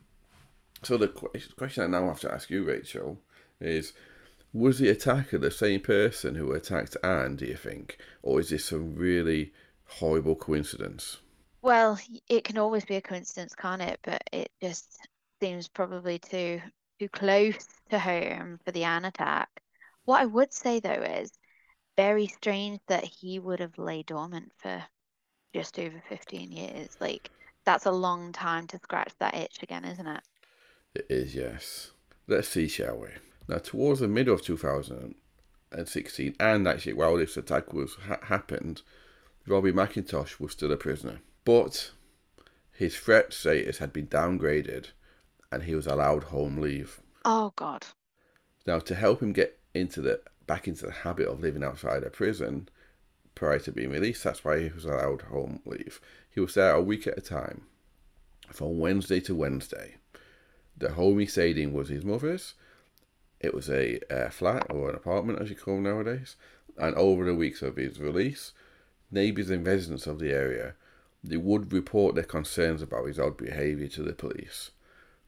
so 0.83 0.97
the 0.97 1.07
que- 1.09 1.41
question 1.57 1.83
I 1.83 1.87
now 1.87 2.07
have 2.07 2.19
to 2.21 2.33
ask 2.33 2.49
you, 2.49 2.63
Rachel, 2.65 3.19
is: 3.59 3.93
Was 4.53 4.79
the 4.79 4.89
attacker 4.89 5.37
the 5.39 5.51
same 5.51 5.81
person 5.81 6.35
who 6.35 6.51
attacked 6.53 6.97
Anne? 7.03 7.37
Do 7.37 7.45
you 7.45 7.57
think, 7.57 7.97
or 8.23 8.39
is 8.41 8.49
this 8.49 8.71
a 8.71 8.79
really 8.79 9.53
horrible 9.85 10.35
coincidence? 10.35 11.17
Well, 11.63 11.99
it 12.29 12.43
can 12.43 12.57
always 12.59 12.85
be 12.85 12.95
a 12.97 13.01
coincidence, 13.01 13.55
can't 13.55 13.81
it? 13.81 13.99
But 14.03 14.21
it 14.31 14.51
just 14.61 14.99
seems 15.41 15.67
probably 15.67 16.19
too 16.19 16.61
too 16.99 17.09
close 17.09 17.65
to 17.89 17.97
home 17.99 18.59
for 18.63 18.71
the 18.71 18.83
Anne 18.83 19.05
attack. 19.05 19.49
What 20.05 20.21
I 20.21 20.25
would 20.27 20.53
say 20.53 20.79
though 20.79 21.01
is 21.01 21.31
very 21.97 22.27
strange 22.27 22.79
that 22.87 23.03
he 23.03 23.39
would 23.39 23.59
have 23.59 23.77
lay 23.77 24.03
dormant 24.03 24.51
for 24.57 24.83
just 25.53 25.77
over 25.79 26.01
15 26.09 26.51
years. 26.51 26.89
Like 26.99 27.29
that's 27.65 27.85
a 27.85 27.91
long 27.91 28.31
time 28.31 28.67
to 28.67 28.77
scratch 28.79 29.13
that 29.19 29.35
itch 29.35 29.59
again, 29.61 29.85
isn't 29.85 30.07
it? 30.07 30.21
It 30.95 31.05
is, 31.09 31.35
yes. 31.35 31.91
Let's 32.27 32.49
see, 32.49 32.67
shall 32.67 32.97
we? 32.97 33.09
Now, 33.47 33.57
towards 33.57 33.99
the 33.99 34.07
middle 34.07 34.33
of 34.33 34.41
2016, 34.41 36.35
and 36.39 36.67
actually 36.67 36.93
while 36.93 37.17
this 37.17 37.37
attack 37.37 37.73
was 37.73 37.95
ha- 38.07 38.19
happened, 38.23 38.81
Robbie 39.47 39.71
McIntosh 39.71 40.39
was 40.39 40.51
still 40.51 40.71
a 40.71 40.77
prisoner. 40.77 41.21
But 41.43 41.91
his 42.71 42.95
threat 42.97 43.33
status 43.33 43.79
had 43.79 43.91
been 43.93 44.07
downgraded, 44.07 44.87
and 45.51 45.63
he 45.63 45.75
was 45.75 45.87
allowed 45.87 46.25
home 46.25 46.57
leave. 46.57 47.01
Oh 47.25 47.53
God. 47.55 47.85
Now, 48.65 48.79
to 48.79 48.95
help 48.95 49.21
him 49.21 49.33
get 49.33 49.59
into 49.73 50.01
the 50.01 50.21
back 50.51 50.67
into 50.67 50.85
the 50.85 50.91
habit 50.91 51.29
of 51.29 51.39
living 51.39 51.63
outside 51.63 52.03
a 52.03 52.09
prison 52.09 52.67
prior 53.35 53.57
to 53.57 53.71
being 53.71 53.89
released, 53.89 54.21
that's 54.21 54.43
why 54.43 54.59
he 54.59 54.67
was 54.67 54.83
allowed 54.83 55.21
home 55.21 55.61
leave. 55.63 56.01
He 56.29 56.41
was 56.41 56.55
there 56.55 56.73
a 56.73 56.81
week 56.81 57.07
at 57.07 57.17
a 57.17 57.21
time, 57.21 57.61
from 58.49 58.77
Wednesday 58.77 59.21
to 59.21 59.33
Wednesday. 59.33 59.95
The 60.77 60.91
home 60.91 61.19
he 61.19 61.25
stayed 61.25 61.57
in 61.57 61.71
was 61.71 61.87
his 61.87 62.03
mother's. 62.03 62.55
It 63.39 63.53
was 63.53 63.69
a 63.69 64.01
uh, 64.13 64.29
flat 64.29 64.67
or 64.69 64.89
an 64.89 64.95
apartment, 64.97 65.39
as 65.39 65.49
you 65.49 65.55
call 65.55 65.75
them 65.75 65.83
nowadays. 65.83 66.35
And 66.77 66.97
over 66.97 67.23
the 67.23 67.33
weeks 67.33 67.61
of 67.61 67.77
his 67.77 68.01
release, 68.01 68.51
neighbours 69.09 69.49
and 69.49 69.65
residents 69.65 70.05
of 70.05 70.19
the 70.19 70.33
area 70.33 70.73
they 71.23 71.37
would 71.37 71.71
report 71.71 72.15
their 72.15 72.25
concerns 72.25 72.81
about 72.81 73.07
his 73.07 73.19
odd 73.19 73.37
behaviour 73.37 73.87
to 73.87 74.03
the 74.03 74.11
police. 74.11 74.71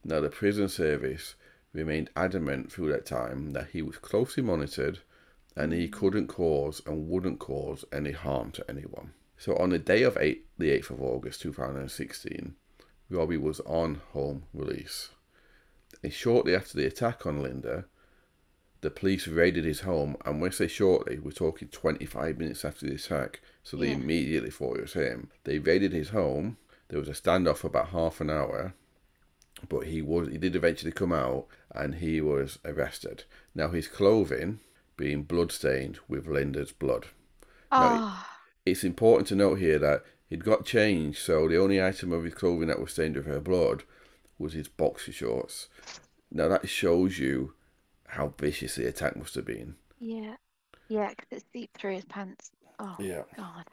Now, 0.04 0.20
the 0.20 0.28
prison 0.28 0.68
service 0.68 1.34
remained 1.72 2.10
adamant 2.14 2.70
through 2.70 2.92
that 2.92 3.06
time 3.06 3.52
that 3.52 3.68
he 3.72 3.80
was 3.80 3.96
closely 3.96 4.42
monitored 4.42 4.98
and 5.56 5.72
he 5.72 5.88
couldn't 5.88 6.26
cause 6.28 6.82
and 6.86 7.08
wouldn't 7.08 7.38
cause 7.38 7.84
any 7.92 8.12
harm 8.12 8.50
to 8.52 8.64
anyone. 8.68 9.12
So, 9.36 9.56
on 9.56 9.70
the 9.70 9.78
day 9.78 10.02
of 10.02 10.16
eight, 10.18 10.46
the 10.58 10.70
8th 10.70 10.90
of 10.90 11.02
August 11.02 11.40
2016, 11.42 12.54
Robbie 13.10 13.36
was 13.36 13.60
on 13.60 14.00
home 14.12 14.44
release. 14.52 15.10
And 16.02 16.12
shortly 16.12 16.54
after 16.54 16.76
the 16.76 16.86
attack 16.86 17.26
on 17.26 17.42
Linda, 17.42 17.86
the 18.80 18.90
police 18.90 19.26
raided 19.26 19.64
his 19.64 19.80
home, 19.80 20.16
and 20.24 20.40
when 20.40 20.50
I 20.50 20.54
say 20.54 20.68
shortly, 20.68 21.18
we're 21.18 21.30
talking 21.30 21.68
25 21.68 22.38
minutes 22.38 22.64
after 22.64 22.86
the 22.86 22.94
attack, 22.94 23.40
so 23.62 23.76
they 23.76 23.88
Yeah. 23.88 23.94
immediately 23.94 24.50
thought 24.50 24.76
it 24.78 24.82
was 24.82 24.92
him. 24.92 25.30
They 25.44 25.58
raided 25.58 25.92
his 25.92 26.10
home. 26.10 26.58
There 26.88 26.98
was 26.98 27.08
a 27.08 27.12
standoff 27.12 27.58
for 27.58 27.68
about 27.68 27.88
half 27.88 28.20
an 28.20 28.28
hour, 28.28 28.74
but 29.68 29.86
he 29.86 30.02
was 30.02 30.28
he 30.28 30.36
did 30.36 30.54
eventually 30.54 30.92
come 30.92 31.12
out, 31.12 31.46
and 31.70 31.94
he 31.96 32.20
was 32.20 32.58
arrested. 32.64 33.24
Now 33.54 33.68
his 33.70 33.88
clothing 33.88 34.60
being 34.96 35.22
bloodstained 35.22 35.98
with 36.08 36.26
Linda's 36.26 36.72
blood. 36.72 37.06
Oh, 37.72 38.26
It's 38.64 38.84
important 38.84 39.28
to 39.28 39.34
note 39.34 39.58
here 39.58 39.78
that 39.78 40.02
he'd 40.28 40.44
got 40.44 40.64
changed, 40.64 41.18
so 41.18 41.48
the 41.48 41.58
only 41.58 41.82
item 41.82 42.12
of 42.12 42.24
his 42.24 42.34
clothing 42.34 42.68
that 42.68 42.80
was 42.80 42.92
stained 42.92 43.16
with 43.16 43.26
her 43.26 43.40
blood 43.40 43.82
was 44.38 44.52
his 44.52 44.68
boxer 44.68 45.12
shorts. 45.12 45.68
Now 46.30 46.48
that 46.48 46.68
shows 46.68 47.18
you 47.18 47.54
how 48.08 48.32
vicious 48.38 48.76
the 48.76 48.86
attack 48.88 49.16
must 49.16 49.34
have 49.34 49.44
been. 49.46 49.76
yeah. 49.98 50.36
yeah, 50.88 51.08
because 51.10 51.26
it's 51.30 51.44
deep 51.52 51.70
through 51.76 51.94
his 51.94 52.04
pants. 52.04 52.50
Oh, 52.78 52.96
Yeah. 52.98 53.22
God. 53.36 53.64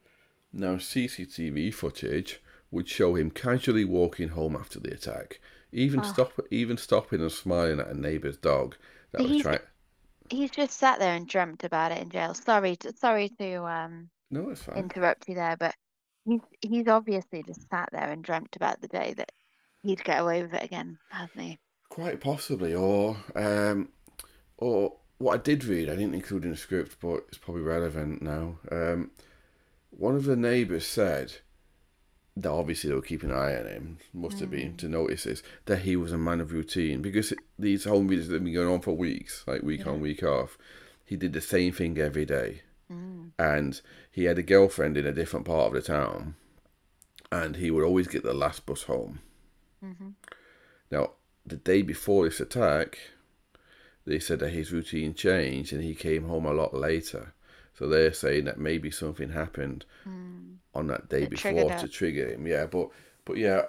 Now 0.54 0.76
CCTV 0.76 1.74
footage 1.74 2.42
would 2.72 2.88
show 2.88 3.16
him 3.16 3.32
casually 3.32 3.86
walking 3.86 4.30
home 4.30 4.56
after 4.56 4.80
the 4.80 4.92
attack, 4.94 5.40
even 5.72 6.00
Oh. 6.02 6.04
stop, 6.04 6.34
even 6.52 6.78
stopping 6.78 7.22
and 7.22 7.32
smiling 7.32 7.80
at 7.80 7.88
a 7.88 8.00
neighbour's 8.00 8.38
dog 8.38 8.76
that 9.12 9.22
was 9.22 9.42
trying. 9.42 9.60
He's 10.32 10.50
just 10.50 10.80
sat 10.80 10.98
there 11.00 11.14
and 11.16 11.28
dreamt 11.28 11.64
about 11.64 11.92
it 11.92 12.00
in 12.02 12.10
jail. 12.10 12.34
Sorry, 12.34 12.76
to, 12.78 12.94
sorry 12.98 13.30
to 13.40 13.56
um 13.66 14.10
No, 14.32 14.50
it's 14.50 14.64
fine. 14.64 14.78
interrupt 14.78 15.30
you 15.30 15.36
there, 15.36 15.58
but 15.58 15.76
he's 16.26 16.42
he's 16.62 16.88
obviously 16.88 17.44
just 17.44 17.70
sat 17.70 17.90
there 17.92 18.10
and 18.12 18.24
dreamt 18.24 18.56
about 18.56 18.82
the 18.82 18.88
day 18.88 19.14
that 19.16 19.32
he'd 19.84 20.04
get 20.04 20.22
away 20.22 20.42
with 20.44 20.54
it 20.54 20.64
again, 20.64 20.98
hasn't 21.10 21.42
he? 21.42 21.60
Quite 21.90 22.22
possibly, 22.22 22.74
or 22.74 23.18
um, 23.36 23.90
or 24.58 24.94
what 25.18 25.34
I 25.40 25.44
did 25.44 25.66
read, 25.66 25.90
I 25.90 25.96
didn't 25.96 26.16
include 26.16 26.46
in 26.46 26.52
the 26.52 26.58
script, 26.58 26.98
but 27.02 27.26
it's 27.28 27.38
probably 27.38 27.64
relevant 27.64 28.22
now. 28.22 28.60
Um, 28.72 29.12
one 29.92 30.16
of 30.16 30.26
the 30.26 30.38
neighbours 30.38 30.88
said 30.88 31.34
that 32.38 32.50
obviously 32.50 32.90
they 32.90 32.96
were 32.96 33.02
keeping 33.02 33.30
an 33.30 33.36
eye 33.38 33.58
on 33.58 33.66
him, 33.66 33.98
must 34.14 34.40
have 34.40 34.52
been 34.52 34.78
to 34.78 34.88
notice 34.88 35.26
this, 35.26 35.44
that 35.66 35.80
he 35.80 35.96
was 35.96 36.12
a 36.14 36.18
man 36.18 36.40
of 36.40 36.52
routine 36.54 37.02
because 37.02 37.34
these 37.60 37.84
home 37.84 38.08
visits 38.08 38.32
have 38.32 38.44
been 38.44 38.54
going 38.54 38.70
on 38.70 38.82
for 38.82 38.96
weeks, 38.96 39.44
like 39.48 39.64
week 39.64 39.86
on, 39.86 40.00
week 40.00 40.24
off. 40.24 40.58
He 41.06 41.18
did 41.18 41.34
the 41.34 41.42
same 41.42 41.74
thing 41.74 41.98
every 41.98 42.26
day, 42.26 42.62
Mm. 42.92 43.32
and 43.38 43.82
he 44.12 44.26
had 44.26 44.38
a 44.38 44.44
girlfriend 44.44 44.98
in 44.98 45.06
a 45.06 45.12
different 45.14 45.46
part 45.46 45.68
of 45.68 45.74
the 45.74 45.82
town, 45.82 46.36
and 47.32 47.58
he 47.58 47.70
would 47.72 47.84
always 47.84 48.08
get 48.08 48.24
the 48.24 48.34
last 48.34 48.66
bus 48.66 48.84
home. 48.84 49.20
Mhm. 49.84 50.14
Now, 50.90 51.12
the 51.46 51.58
day 51.58 51.82
before 51.82 52.26
this 52.26 52.40
attack, 52.40 52.98
they 54.06 54.20
said 54.20 54.40
that 54.40 54.50
his 54.50 54.72
routine 54.72 55.14
changed 55.14 55.74
and 55.74 55.84
he 55.84 55.96
came 55.96 56.24
home 56.24 56.46
a 56.46 56.54
lot 56.54 56.74
later. 56.74 57.34
So 57.74 57.88
they're 57.88 58.14
saying 58.14 58.46
that 58.46 58.60
maybe 58.60 58.92
something 58.92 59.30
happened 59.30 59.86
Mm. 60.06 60.58
On 60.74 60.88
that 60.88 61.10
day 61.10 61.26
before 61.26 61.52
to 61.52 61.86
it. 61.86 61.92
trigger 61.92 62.30
him. 62.34 62.48
Yeah, 62.48 62.66
but 62.66 62.90
but 63.26 63.38
yeah, 63.38 63.64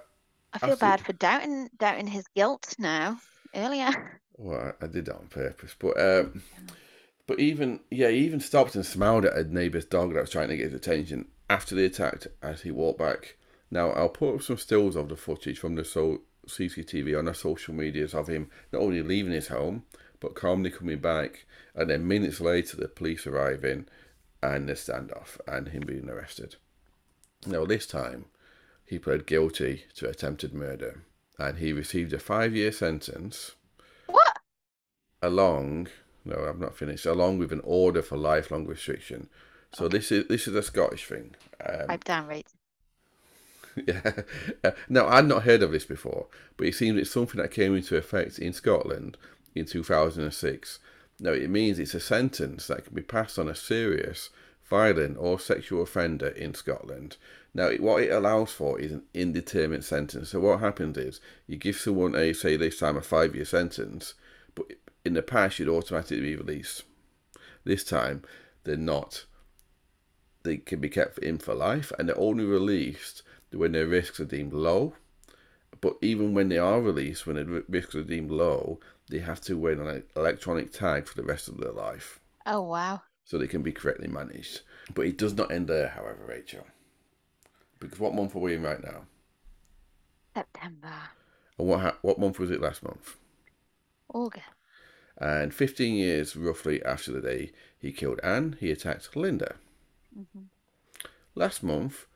I 0.52 0.58
feel 0.58 0.72
After- 0.72 0.80
bad 0.80 1.00
for 1.00 1.12
doubting 1.12 1.68
doubting 1.78 2.06
his 2.06 2.26
guilt 2.28 2.74
now. 2.78 3.18
Earlier. 3.54 4.20
well, 4.38 4.74
I, 4.80 4.84
I 4.84 4.88
did 4.88 5.06
that 5.06 5.16
on 5.16 5.26
purpose. 5.26 5.74
But 5.78 6.00
um, 6.00 6.42
but 7.26 7.38
even 7.38 7.80
yeah, 7.90 8.08
he 8.08 8.18
even 8.18 8.40
stopped 8.40 8.74
and 8.74 8.86
smiled 8.86 9.24
at 9.24 9.36
a 9.36 9.44
neighbour's 9.44 9.84
dog 9.84 10.14
that 10.14 10.20
was 10.20 10.30
trying 10.30 10.48
to 10.48 10.56
get 10.56 10.66
his 10.66 10.74
attention 10.74 11.28
after 11.50 11.74
the 11.74 11.84
attack 11.84 12.26
as 12.42 12.62
he 12.62 12.70
walked 12.70 12.98
back. 12.98 13.36
Now 13.70 13.90
I'll 13.90 14.08
put 14.08 14.34
up 14.36 14.42
some 14.42 14.58
stills 14.58 14.96
of 14.96 15.08
the 15.08 15.16
footage 15.16 15.58
from 15.58 15.74
the 15.74 15.84
so 15.84 16.22
CCTV 16.46 17.18
on 17.18 17.28
our 17.28 17.34
social 17.34 17.74
medias 17.74 18.14
of 18.14 18.28
him 18.28 18.50
not 18.72 18.82
only 18.82 19.02
leaving 19.02 19.32
his 19.32 19.48
home 19.48 19.84
but 20.18 20.34
calmly 20.36 20.70
coming 20.70 20.98
back, 20.98 21.46
and 21.74 21.90
then 21.90 22.06
minutes 22.06 22.40
later, 22.40 22.76
the 22.76 22.86
police 22.86 23.26
arriving 23.26 23.86
and 24.40 24.68
the 24.68 24.74
standoff 24.74 25.40
and 25.48 25.68
him 25.68 25.82
being 25.84 26.08
arrested. 26.08 26.56
Now, 27.46 27.64
this 27.64 27.86
time, 27.86 28.26
he 28.84 28.98
pled 28.98 29.26
guilty 29.26 29.84
to 29.96 30.08
attempted 30.08 30.52
murder 30.52 31.02
and 31.38 31.58
he 31.58 31.72
received 31.72 32.12
a 32.12 32.18
five 32.18 32.54
year 32.54 32.70
sentence 32.70 33.52
What? 34.06 34.38
along 35.22 35.88
no 36.24 36.34
i'm 36.36 36.60
not 36.60 36.76
finished 36.76 37.06
along 37.06 37.38
with 37.38 37.52
an 37.52 37.62
order 37.64 38.02
for 38.02 38.16
lifelong 38.16 38.66
restriction 38.66 39.28
so 39.72 39.88
this 39.88 40.12
is 40.12 40.28
this 40.28 40.46
is 40.46 40.54
a 40.54 40.62
scottish 40.62 41.06
thing 41.06 41.34
um, 41.66 41.86
Pipe 41.88 42.04
down, 42.04 42.26
rate. 42.26 42.48
yeah 43.86 44.12
uh, 44.62 44.72
now 44.88 45.08
i'd 45.08 45.24
not 45.26 45.44
heard 45.44 45.62
of 45.62 45.72
this 45.72 45.86
before 45.86 46.26
but 46.56 46.66
it 46.66 46.74
seems 46.74 46.98
it's 46.98 47.10
something 47.10 47.40
that 47.40 47.50
came 47.50 47.74
into 47.74 47.96
effect 47.96 48.38
in 48.38 48.52
scotland 48.52 49.16
in 49.54 49.64
2006 49.64 50.78
now 51.18 51.30
it 51.32 51.48
means 51.48 51.78
it's 51.78 51.94
a 51.94 52.00
sentence 52.00 52.66
that 52.66 52.84
can 52.84 52.94
be 52.94 53.02
passed 53.02 53.38
on 53.38 53.48
a 53.48 53.54
serious 53.54 54.28
violent 54.72 55.18
or 55.18 55.38
sexual 55.38 55.82
offender 55.82 56.28
in 56.28 56.54
scotland. 56.54 57.18
Now 57.52 57.72
what 57.72 58.04
it 58.04 58.10
allows 58.10 58.52
for 58.52 58.80
is 58.80 58.90
an 58.90 59.02
indeterminate 59.12 59.84
sentence. 59.84 60.30
So 60.30 60.40
what 60.40 60.60
happens 60.60 60.96
is 60.96 61.20
you 61.46 61.58
give 61.58 61.76
someone 61.76 62.14
a 62.14 62.32
say 62.32 62.56
this 62.56 62.78
time 62.78 62.96
a 62.96 63.02
five 63.02 63.34
year 63.34 63.44
sentence 63.44 64.14
but 64.54 64.64
in 65.04 65.12
the 65.12 65.22
past 65.22 65.58
you'd 65.58 65.68
automatically 65.68 66.22
be 66.22 66.36
released. 66.36 66.84
This 67.64 67.84
time 67.84 68.22
they're 68.64 68.78
not. 68.78 69.26
They 70.42 70.56
can 70.56 70.80
be 70.80 70.88
kept 70.88 71.18
in 71.18 71.36
for 71.36 71.54
life 71.54 71.92
and 71.98 72.08
they're 72.08 72.18
only 72.18 72.46
released 72.46 73.22
when 73.52 73.72
their 73.72 73.86
risks 73.86 74.20
are 74.20 74.24
deemed 74.24 74.54
low. 74.54 74.94
But 75.82 75.96
even 76.00 76.32
when 76.32 76.48
they 76.48 76.58
are 76.58 76.80
released, 76.80 77.26
when 77.26 77.36
the 77.36 77.64
risks 77.68 77.94
are 77.94 78.04
deemed 78.04 78.30
low, 78.30 78.80
they 79.10 79.18
have 79.18 79.42
to 79.42 79.58
wear 79.58 79.74
an 79.74 80.04
electronic 80.16 80.72
tag 80.72 81.06
for 81.06 81.16
the 81.16 81.28
rest 81.28 81.48
of 81.48 81.58
their 81.58 81.72
life. 81.72 82.20
Oh 82.46 82.62
wow. 82.62 83.02
So 83.24 83.38
they 83.38 83.46
can 83.46 83.62
be 83.62 83.72
correctly 83.72 84.08
managed. 84.08 84.62
But 84.94 85.06
it 85.06 85.18
does 85.18 85.34
not 85.34 85.52
end 85.52 85.68
there, 85.68 85.88
however, 85.88 86.24
Rachel. 86.26 86.66
Because 87.78 87.98
what 87.98 88.14
month 88.14 88.36
are 88.36 88.40
we 88.40 88.54
in 88.54 88.62
right 88.62 88.82
now? 88.82 89.02
September. 90.34 90.92
And 91.58 91.68
what 91.68 91.80
ha- 91.80 91.98
what 92.02 92.18
month 92.18 92.38
was 92.38 92.50
it 92.50 92.60
last 92.60 92.82
month? 92.82 93.16
August. 94.12 94.46
And 95.18 95.54
15 95.54 95.94
years 95.94 96.36
roughly 96.36 96.82
after 96.84 97.12
the 97.12 97.20
day 97.20 97.52
he 97.78 97.92
killed 97.92 98.20
Anne, 98.22 98.56
he 98.60 98.70
attacked 98.70 99.14
Linda. 99.14 99.56
Last 101.34 101.62
month 101.62 102.06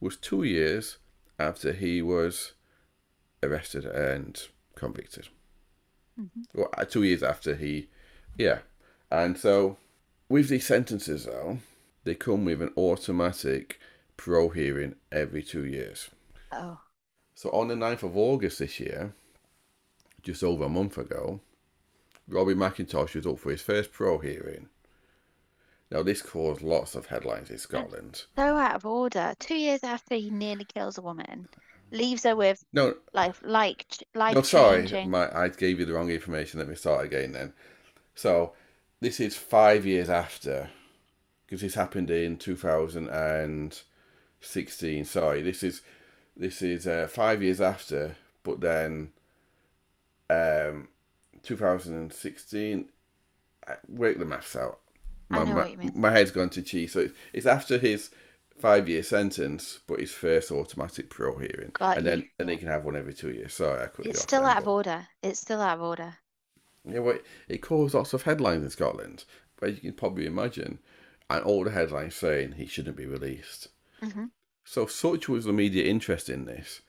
was 0.00 0.16
two 0.16 0.42
years 0.42 0.98
after 1.38 1.72
he 1.72 2.02
was 2.02 2.52
arrested 3.42 3.84
and 3.84 4.40
convicted. 4.74 5.28
Well, 6.52 6.68
uh, 6.76 6.84
two 6.84 7.04
years 7.04 7.22
after 7.22 7.54
he, 7.54 7.88
yeah. 8.36 8.58
And 9.10 9.38
so 9.38 9.76
with 10.28 10.48
these 10.48 10.66
sentences, 10.66 11.24
though, 11.24 11.58
they 12.04 12.14
come 12.14 12.44
with 12.44 12.62
an 12.62 12.72
automatic 12.76 13.80
parole 14.16 14.50
hearing 14.50 14.96
every 15.10 15.42
two 15.42 15.64
years. 15.64 16.10
Oh. 16.52 16.80
So 17.34 17.50
on 17.50 17.68
the 17.68 17.74
9th 17.74 18.02
of 18.02 18.16
August 18.16 18.58
this 18.58 18.80
year, 18.80 19.14
just 20.22 20.42
over 20.42 20.64
a 20.64 20.68
month 20.68 20.98
ago, 20.98 21.40
Robbie 22.26 22.54
McIntosh 22.54 23.14
was 23.14 23.26
up 23.26 23.38
for 23.38 23.50
his 23.50 23.62
first 23.62 23.92
parole 23.92 24.18
hearing. 24.18 24.68
Now 25.90 26.02
this 26.02 26.20
caused 26.20 26.62
lots 26.62 26.94
of 26.94 27.06
headlines 27.06 27.50
in 27.50 27.58
Scotland. 27.58 28.24
So 28.36 28.56
out 28.56 28.74
of 28.74 28.84
order. 28.84 29.34
Two 29.38 29.56
years 29.56 29.82
after 29.82 30.16
he 30.16 30.30
nearly 30.30 30.64
kills 30.64 30.98
a 30.98 31.02
woman, 31.02 31.48
leaves 31.90 32.24
her 32.24 32.36
with 32.36 32.64
No, 32.72 32.94
life 33.14 33.40
like 33.42 33.86
life 34.14 34.34
no, 34.34 34.42
sorry, 34.42 35.06
my, 35.06 35.34
I 35.34 35.48
gave 35.48 35.80
you 35.80 35.86
the 35.86 35.94
wrong 35.94 36.10
information. 36.10 36.58
Let 36.58 36.68
me 36.68 36.74
start 36.74 37.06
again 37.06 37.32
then. 37.32 37.54
So 38.14 38.52
this 39.00 39.20
is 39.20 39.36
five 39.36 39.86
years 39.86 40.08
after, 40.10 40.70
because 41.46 41.60
this 41.62 41.74
happened 41.74 42.10
in 42.10 42.36
2016. 42.38 45.04
Sorry, 45.04 45.42
this 45.42 45.62
is 45.62 45.82
this 46.36 46.62
is 46.62 46.86
uh, 46.86 47.08
five 47.10 47.42
years 47.42 47.60
after, 47.60 48.16
but 48.42 48.60
then 48.60 49.10
um, 50.30 50.88
2016. 51.42 52.88
I- 53.66 53.74
Work 53.88 54.18
the 54.18 54.24
maths 54.24 54.56
out. 54.56 54.80
I 55.32 55.36
My, 55.36 55.38
know 55.40 55.46
my, 55.54 55.54
what 55.54 55.70
you 55.70 55.76
mean. 55.78 55.92
my 55.94 56.10
head's 56.10 56.30
gone 56.30 56.50
to 56.50 56.62
cheese. 56.62 56.92
So 56.92 57.00
it's, 57.00 57.14
it's 57.32 57.46
after 57.46 57.78
his 57.78 58.10
five 58.58 58.88
year 58.88 59.02
sentence, 59.02 59.78
but 59.86 60.00
his 60.00 60.12
first 60.12 60.50
automatic 60.50 61.10
parole 61.10 61.38
hearing, 61.38 61.70
Got 61.72 61.96
and 61.96 62.04
you. 62.04 62.10
then 62.10 62.28
and 62.38 62.50
he 62.50 62.56
can 62.56 62.68
have 62.68 62.84
one 62.84 62.96
every 62.96 63.14
two 63.14 63.30
years. 63.30 63.54
Sorry, 63.54 63.82
I 63.82 63.88
It's 64.02 64.20
still 64.20 64.44
out 64.44 64.58
of 64.58 64.68
order. 64.68 65.06
It's 65.22 65.40
still 65.40 65.60
out 65.60 65.78
of 65.78 65.82
order. 65.82 66.14
Yeah, 66.92 67.00
well, 67.00 67.18
it 67.48 67.58
caused 67.58 67.94
lots 67.94 68.12
of 68.12 68.22
headlines 68.22 68.64
in 68.64 68.70
Scotland, 68.70 69.24
but 69.60 69.70
you 69.74 69.80
can 69.80 69.92
probably 69.92 70.26
imagine, 70.26 70.78
and 71.30 71.44
all 71.44 71.64
the 71.64 71.70
headlines 71.70 72.14
saying 72.14 72.52
he 72.52 72.66
shouldn't 72.66 72.96
be 72.96 73.06
released. 73.06 73.68
hmm 74.00 74.26
So 74.64 74.86
such 74.86 75.28
was 75.28 75.44
the 75.44 75.52
media 75.52 75.84
interest 75.84 76.28
in 76.28 76.44
this 76.44 76.82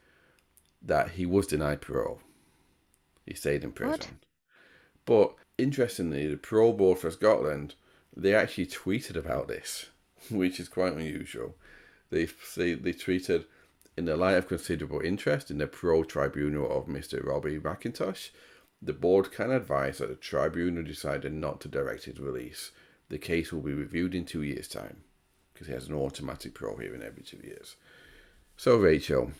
that 0.81 1.12
he 1.12 1.25
was 1.25 1.47
denied 1.47 1.81
parole. 1.81 2.21
He 3.25 3.33
stayed 3.33 3.63
in 3.63 3.71
prison. 3.73 3.97
Good. 3.99 4.07
But 5.05 5.35
interestingly, 5.57 6.27
the 6.27 6.38
parole 6.38 6.73
board 6.73 6.99
for 6.99 7.12
Scotland 7.12 7.75
they 8.15 8.33
actually 8.35 8.65
tweeted 8.67 9.15
about 9.15 9.47
this, 9.47 9.88
which 10.29 10.59
is 10.59 10.67
quite 10.67 10.93
unusual. 10.93 11.55
They 12.09 12.25
they, 12.55 12.73
they 12.73 12.93
tweeted 12.93 13.45
in 13.97 14.05
the 14.05 14.17
light 14.17 14.38
of 14.38 14.47
considerable 14.47 15.01
interest 15.01 15.51
in 15.51 15.57
the 15.57 15.67
parole 15.67 16.05
tribunal 16.05 16.71
of 16.71 16.88
Mr. 16.88 17.23
Robbie 17.23 17.59
McIntosh, 17.59 18.29
the 18.81 18.93
board 18.93 19.31
can 19.31 19.51
advise 19.51 19.97
that 19.97 20.09
the 20.09 20.15
tribunal 20.15 20.83
decided 20.83 21.33
not 21.33 21.59
to 21.61 21.67
direct 21.67 22.05
his 22.05 22.19
release. 22.19 22.71
The 23.09 23.17
case 23.17 23.51
will 23.51 23.61
be 23.61 23.73
reviewed 23.73 24.15
in 24.15 24.25
two 24.25 24.43
years' 24.43 24.67
time 24.67 25.03
because 25.53 25.67
he 25.67 25.73
has 25.73 25.87
an 25.87 25.95
automatic 25.95 26.53
parole 26.53 26.77
hearing 26.77 27.01
every 27.01 27.23
two 27.23 27.39
years. 27.43 27.75
So, 28.55 28.77
Rachel, 28.77 29.31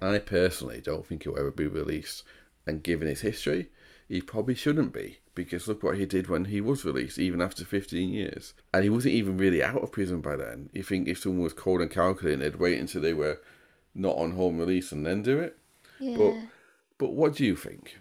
I 0.00 0.18
personally 0.18 0.80
don't 0.80 1.06
think 1.06 1.22
he'll 1.22 1.38
ever 1.38 1.50
be 1.50 1.66
released. 1.66 2.24
And 2.66 2.82
given 2.82 3.08
his 3.08 3.20
history, 3.20 3.70
he 4.08 4.20
probably 4.20 4.54
shouldn't 4.54 4.92
be 4.92 5.18
because 5.34 5.68
look 5.68 5.82
what 5.82 5.96
he 5.96 6.06
did 6.06 6.28
when 6.28 6.46
he 6.46 6.60
was 6.60 6.84
released, 6.84 7.18
even 7.18 7.40
after 7.40 7.64
15 7.64 8.10
years. 8.10 8.54
And 8.74 8.84
he 8.84 8.90
wasn't 8.90 9.14
even 9.14 9.38
really 9.38 9.62
out 9.62 9.82
of 9.82 9.92
prison 9.92 10.20
by 10.20 10.36
then. 10.36 10.68
You 10.72 10.82
think 10.82 11.08
if 11.08 11.18
someone 11.18 11.42
was 11.42 11.52
cold 11.52 11.80
and 11.80 11.90
calculating, 11.90 12.40
they'd 12.40 12.56
wait 12.56 12.78
until 12.78 13.00
they 13.00 13.14
were 13.14 13.40
not 13.94 14.16
on 14.16 14.32
home 14.32 14.58
release 14.58 14.92
and 14.92 15.06
then 15.06 15.22
do 15.22 15.38
it? 15.38 15.58
Yeah. 15.98 16.16
But 16.16 16.34
but 16.98 17.12
what 17.12 17.34
do 17.34 17.44
you 17.44 17.56
think? 17.56 17.98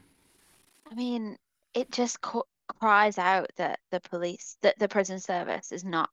I 0.91 0.95
mean, 0.95 1.38
it 1.73 1.91
just 1.91 2.21
co- 2.21 2.47
cries 2.80 3.17
out 3.17 3.49
that 3.58 3.80
the 3.91 4.01
police, 4.01 4.58
that 4.62 4.77
the 4.77 4.88
prison 4.89 5.19
service 5.19 5.71
is 5.71 5.84
not 5.86 6.10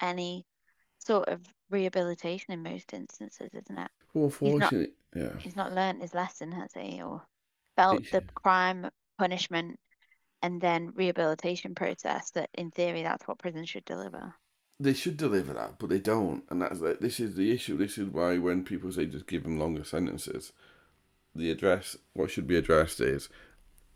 any 0.00 0.46
sort 0.98 1.28
of 1.28 1.40
rehabilitation 1.70 2.52
in 2.52 2.62
most 2.62 2.92
instances, 2.92 3.50
isn't 3.52 3.78
it? 3.78 3.90
Well, 4.14 4.30
He's 4.40 4.54
not- 4.58 4.72
yeah. 5.14 5.38
He's 5.38 5.56
not 5.56 5.74
learned 5.74 6.00
his 6.00 6.14
lesson, 6.14 6.52
has 6.52 6.72
he? 6.72 7.02
Or 7.02 7.22
felt 7.76 8.02
the 8.10 8.22
crime, 8.34 8.88
punishment, 9.18 9.78
and 10.42 10.60
then 10.60 10.92
rehabilitation 10.94 11.74
process 11.74 12.30
that 12.30 12.50
in 12.54 12.70
theory 12.70 13.02
that's 13.02 13.26
what 13.28 13.38
prison 13.38 13.64
should 13.64 13.84
deliver. 13.84 14.34
They 14.80 14.94
should 14.94 15.16
deliver 15.16 15.52
that, 15.52 15.78
but 15.78 15.90
they 15.90 16.00
don't, 16.00 16.42
and 16.50 16.60
that's 16.60 16.80
like, 16.80 16.98
this 16.98 17.20
is 17.20 17.36
the 17.36 17.52
issue. 17.52 17.76
This 17.76 17.98
is 17.98 18.08
why 18.08 18.38
when 18.38 18.64
people 18.64 18.90
say 18.90 19.06
just 19.06 19.28
give 19.28 19.44
them 19.44 19.58
longer 19.58 19.84
sentences, 19.84 20.52
the 21.34 21.50
address 21.50 21.96
what 22.14 22.30
should 22.30 22.46
be 22.46 22.56
addressed 22.56 23.00
is 23.00 23.28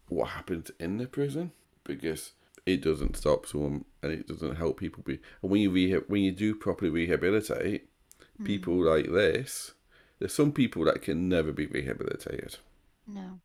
what 0.08 0.28
happens 0.30 0.70
in 0.78 0.98
the 0.98 1.06
prison 1.06 1.52
because 1.84 2.32
it 2.64 2.82
doesn't 2.82 3.16
stop 3.16 3.46
someone 3.46 3.84
and 4.02 4.12
it 4.12 4.26
doesn't 4.26 4.56
help 4.56 4.78
people 4.78 5.02
be. 5.04 5.20
And 5.42 5.50
when 5.50 5.60
you 5.60 5.70
reha- 5.70 6.08
when 6.08 6.22
you 6.22 6.32
do 6.32 6.54
properly 6.54 6.90
rehabilitate 6.90 7.88
people 8.44 8.74
hmm. 8.74 8.86
like 8.86 9.10
this, 9.10 9.72
there's 10.18 10.34
some 10.34 10.52
people 10.52 10.84
that 10.84 11.02
can 11.02 11.28
never 11.28 11.52
be 11.52 11.66
rehabilitated. 11.66 12.56
No. 13.08 13.38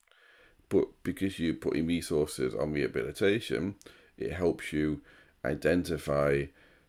but 0.70 0.88
because 1.04 1.38
you're 1.38 1.54
putting 1.54 1.86
resources 1.86 2.56
on 2.56 2.74
rehabilitation, 2.74 3.76
it 4.18 4.34
helps 4.34 4.74
you 4.74 5.02
identify 5.46 6.46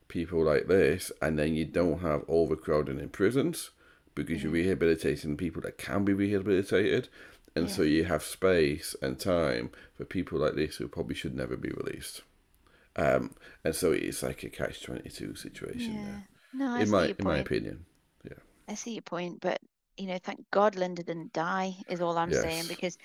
people 0.08 0.42
like 0.44 0.68
this, 0.68 1.12
and 1.20 1.38
then 1.38 1.54
you 1.54 1.66
don't 1.66 2.00
have 2.00 2.24
overcrowding 2.28 2.98
in 2.98 3.10
prisons 3.10 3.70
because 4.14 4.42
you're 4.42 4.50
hmm. 4.50 4.56
rehabilitating 4.56 5.36
people 5.36 5.60
that 5.62 5.76
can 5.76 6.04
be 6.04 6.14
rehabilitated, 6.14 7.08
and 7.54 7.70
so 7.70 7.82
you 7.82 8.04
have 8.04 8.22
space 8.22 8.94
and 9.02 9.18
time 9.18 9.70
for 9.96 10.04
people 10.04 10.38
like 10.38 10.54
this 10.54 10.76
who 10.76 10.88
probably 10.88 11.14
should 11.14 11.34
never 11.36 11.56
be 11.56 11.70
released. 11.70 12.22
Um, 12.96 13.34
and 13.64 13.74
so 13.76 13.92
it's 13.92 14.22
like 14.22 14.42
a 14.44 14.50
catch 14.50 14.82
twenty 14.82 15.10
two 15.10 15.34
situation 15.36 16.00
Yeah. 16.00 16.02
there, 16.02 16.24
No, 16.52 16.72
I 16.72 16.84
in 16.84 16.88
see 16.88 17.08
my 17.08 17.14
in 17.18 17.26
my 17.26 17.38
point. 17.38 17.38
opinion. 17.38 17.86
I 18.66 18.74
see 18.74 18.94
your 18.94 19.02
point, 19.02 19.40
but 19.40 19.60
you 19.96 20.08
know, 20.08 20.18
thank 20.18 20.50
God 20.50 20.74
Linda 20.74 21.04
didn't 21.04 21.32
die, 21.32 21.76
is 21.86 22.00
all 22.00 22.18
I'm 22.18 22.32
saying, 22.32 22.66
because 22.66 22.98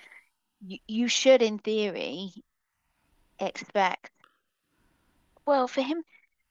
you, 0.62 0.80
you 0.88 1.08
should, 1.10 1.42
in 1.42 1.60
theory, 1.60 2.34
expect. 3.40 4.12
Well, 5.48 5.68
for 5.68 5.82
him, 5.82 6.04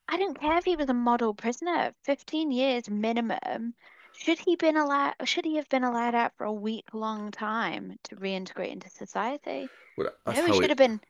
I 0.08 0.18
don't 0.18 0.40
care 0.40 0.56
if 0.58 0.64
he 0.64 0.76
was 0.76 0.88
a 0.90 0.94
model 0.94 1.34
prisoner, 1.34 1.94
15 2.04 2.52
years 2.52 2.90
minimum. 2.90 3.74
Should 4.18 4.38
he 4.38 4.56
been 4.56 4.76
allowed? 4.76 5.14
Should 5.24 5.44
he 5.44 5.56
have 5.56 5.68
been 5.68 5.84
allowed 5.84 6.14
out 6.14 6.32
for 6.36 6.44
a 6.44 6.52
week 6.52 6.86
long 6.92 7.30
time 7.30 7.98
to 8.04 8.16
reintegrate 8.16 8.72
into 8.72 8.90
society? 8.90 9.68
Well, 9.96 10.10
no, 10.26 10.32
he 10.32 10.52
should 10.52 10.64
it, 10.64 10.70
have 10.70 10.78
been. 10.78 11.00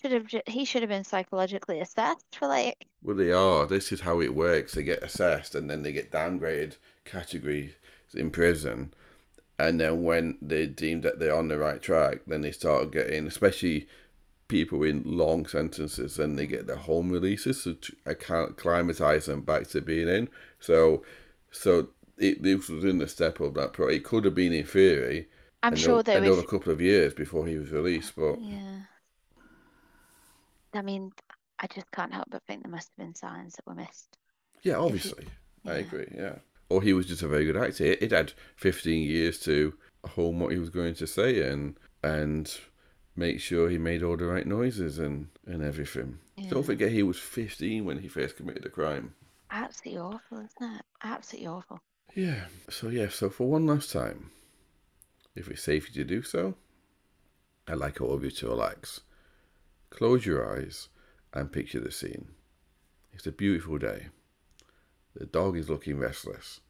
should 0.00 0.12
have 0.12 0.42
he 0.46 0.64
should 0.64 0.82
have 0.82 0.88
been 0.88 1.04
psychologically 1.04 1.80
assessed 1.80 2.24
for 2.32 2.48
like 2.48 2.86
Well, 3.02 3.16
they 3.16 3.32
are. 3.32 3.66
This 3.66 3.92
is 3.92 4.00
how 4.00 4.20
it 4.20 4.34
works. 4.34 4.72
They 4.74 4.82
get 4.82 5.02
assessed 5.02 5.54
and 5.54 5.70
then 5.70 5.82
they 5.82 5.92
get 5.92 6.10
downgraded 6.10 6.76
categories 7.04 7.72
in 8.14 8.30
prison. 8.30 8.92
And 9.58 9.80
then 9.80 10.02
when 10.02 10.38
they 10.40 10.66
deem 10.66 11.02
that 11.02 11.18
they're 11.18 11.36
on 11.36 11.48
the 11.48 11.58
right 11.58 11.82
track, 11.82 12.20
then 12.26 12.40
they 12.40 12.50
start 12.50 12.92
getting, 12.92 13.26
especially 13.26 13.86
people 14.48 14.82
in 14.82 15.02
long 15.04 15.46
sentences, 15.46 16.16
then 16.16 16.36
they 16.36 16.46
get 16.46 16.66
their 16.66 16.76
home 16.76 17.10
releases 17.10 17.62
to 17.64 17.74
to 17.74 17.94
acclimatize 18.06 19.26
them 19.26 19.42
back 19.42 19.68
to 19.68 19.80
being 19.80 20.08
in. 20.08 20.28
So, 20.58 21.04
so 21.50 21.88
it 22.20 22.42
this 22.42 22.68
was 22.68 22.84
in 22.84 22.98
the 22.98 23.08
step 23.08 23.40
of 23.40 23.54
that. 23.54 23.72
Pro. 23.72 23.88
It 23.88 24.04
could 24.04 24.24
have 24.24 24.34
been 24.34 24.52
in 24.52 24.64
theory 24.64 25.28
I'm 25.62 25.74
another, 25.74 25.82
sure 25.82 26.02
there 26.02 26.18
another 26.18 26.36
was 26.36 26.46
couple 26.46 26.72
of 26.72 26.80
years 26.80 27.12
before 27.12 27.46
he 27.46 27.58
was 27.58 27.70
released, 27.70 28.14
but 28.16 28.40
yeah. 28.40 28.80
I 30.72 30.82
mean, 30.82 31.12
I 31.58 31.66
just 31.66 31.90
can't 31.90 32.14
help 32.14 32.28
but 32.30 32.42
think 32.46 32.62
there 32.62 32.70
must 32.70 32.90
have 32.90 33.04
been 33.04 33.14
signs 33.14 33.56
that 33.56 33.66
were 33.66 33.74
missed. 33.74 34.16
Yeah, 34.62 34.76
obviously. 34.76 35.26
I 35.66 35.72
yeah. 35.72 35.78
agree, 35.78 36.12
yeah. 36.16 36.34
Or 36.70 36.80
he 36.80 36.92
was 36.92 37.06
just 37.06 37.22
a 37.22 37.28
very 37.28 37.44
good 37.44 37.56
actor. 37.56 37.84
It, 37.84 38.02
it 38.02 38.12
had 38.12 38.32
15 38.56 39.02
years 39.02 39.38
to 39.40 39.74
hone 40.06 40.38
what 40.38 40.52
he 40.52 40.58
was 40.58 40.70
going 40.70 40.94
to 40.94 41.06
say 41.06 41.42
and 41.42 41.76
and 42.02 42.56
make 43.16 43.40
sure 43.40 43.68
he 43.68 43.76
made 43.76 44.02
all 44.02 44.16
the 44.16 44.24
right 44.24 44.46
noises 44.46 44.98
and, 44.98 45.28
and 45.44 45.62
everything. 45.62 46.18
Yeah. 46.36 46.48
Don't 46.48 46.64
forget 46.64 46.90
he 46.90 47.02
was 47.02 47.18
15 47.18 47.84
when 47.84 47.98
he 47.98 48.08
first 48.08 48.36
committed 48.36 48.62
the 48.62 48.70
crime. 48.70 49.14
Absolutely 49.50 50.00
awful, 50.00 50.38
isn't 50.38 50.76
it? 50.76 50.82
Absolutely 51.02 51.48
awful. 51.48 51.80
Yeah. 52.14 52.46
So, 52.68 52.88
yeah, 52.88 53.08
so 53.08 53.30
for 53.30 53.48
one 53.48 53.66
last 53.66 53.92
time, 53.92 54.30
if 55.34 55.48
it's 55.48 55.62
safe 55.62 55.84
for 55.86 55.90
you 55.92 56.04
to 56.04 56.08
do 56.08 56.22
so, 56.22 56.54
I'd 57.68 57.74
like 57.78 58.00
all 58.00 58.14
of 58.14 58.24
you 58.24 58.30
to 58.30 58.48
relax. 58.48 59.00
Close 59.90 60.26
your 60.26 60.56
eyes 60.58 60.88
and 61.32 61.52
picture 61.52 61.80
the 61.80 61.92
scene. 61.92 62.28
It's 63.12 63.26
a 63.26 63.32
beautiful 63.32 63.78
day. 63.78 64.06
The 65.14 65.26
dog 65.26 65.56
is 65.56 65.68
looking 65.68 65.98
restless, 65.98 66.60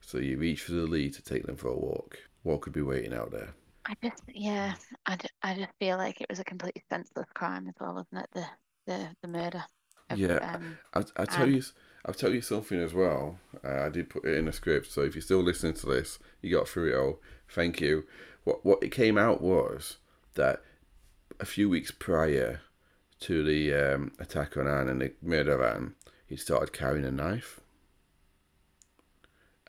so 0.00 0.18
you 0.18 0.38
reach 0.38 0.62
for 0.62 0.72
the 0.72 0.86
lead 0.86 1.14
to 1.14 1.22
take 1.22 1.44
them 1.46 1.56
for 1.56 1.68
a 1.68 1.76
walk. 1.76 2.16
What 2.42 2.62
could 2.62 2.72
be 2.72 2.82
waiting 2.82 3.12
out 3.14 3.30
there? 3.30 3.54
I 3.86 3.94
just, 4.02 4.22
yeah, 4.34 4.74
I, 5.04 5.16
ju- 5.16 5.28
I 5.42 5.54
just 5.54 5.72
feel 5.78 5.98
like 5.98 6.20
it 6.22 6.26
was 6.30 6.38
a 6.40 6.44
completely 6.44 6.82
senseless 6.90 7.26
crime 7.34 7.68
as 7.68 7.74
well, 7.78 7.94
wasn't 7.94 8.22
it? 8.24 8.30
The 8.32 8.46
the 8.86 9.08
the 9.20 9.28
murder. 9.28 9.62
Of, 10.08 10.18
Yeah, 10.18 10.54
Um, 10.54 10.78
I'll, 10.94 11.04
I'll 11.16 11.26
tell 11.26 11.44
And- 11.44 11.56
you. 11.56 11.62
I'll 12.06 12.14
tell 12.14 12.34
you 12.34 12.42
something 12.42 12.78
as 12.78 12.92
well. 12.92 13.38
Uh, 13.64 13.82
I 13.84 13.88
did 13.88 14.10
put 14.10 14.24
it 14.24 14.36
in 14.36 14.44
the 14.44 14.52
script, 14.52 14.92
so 14.92 15.02
if 15.02 15.14
you're 15.14 15.22
still 15.22 15.42
listening 15.42 15.74
to 15.74 15.86
this, 15.86 16.18
you 16.42 16.54
got 16.54 16.68
through 16.68 16.92
it 16.92 16.98
all. 16.98 17.20
Thank 17.48 17.80
you. 17.80 18.04
What 18.44 18.64
what 18.64 18.82
it 18.82 18.90
came 18.90 19.16
out 19.16 19.40
was 19.40 19.96
that 20.34 20.62
a 21.40 21.46
few 21.46 21.68
weeks 21.68 21.90
prior 21.90 22.60
to 23.20 23.42
the 23.42 23.74
um, 23.74 24.12
attack 24.18 24.56
on 24.56 24.68
Anne 24.68 24.88
and 24.88 25.00
the 25.00 25.12
murder 25.22 25.54
of 25.54 25.76
Anne, 25.76 25.94
he 26.26 26.36
started 26.36 26.72
carrying 26.72 27.06
a 27.06 27.10
knife, 27.10 27.60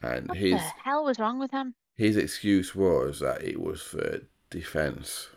and 0.01 0.27
what 0.27 0.37
his 0.37 0.53
the 0.53 0.71
hell 0.83 1.05
was 1.05 1.19
wrong 1.19 1.39
with 1.39 1.51
him? 1.51 1.75
his 1.95 2.17
excuse 2.17 2.75
was 2.75 3.21
that 3.21 3.41
it 3.41 3.61
was 3.61 3.81
for 3.81 4.21
defense. 4.49 5.29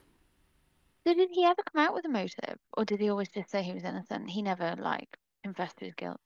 Did 1.05 1.31
he 1.31 1.45
ever 1.45 1.63
come 1.73 1.87
out 1.87 1.95
with 1.95 2.05
a 2.05 2.09
motive, 2.09 2.59
or 2.77 2.85
did 2.85 3.01
he 3.01 3.09
always 3.09 3.29
just 3.29 3.51
say 3.51 3.63
he 3.63 3.73
was 3.73 3.85
innocent? 3.85 4.31
He 4.31 4.43
never 4.43 4.75
like 4.77 5.17
confessed 5.45 5.77
to 5.79 5.85
his 5.85 5.95
guilt. 5.95 6.21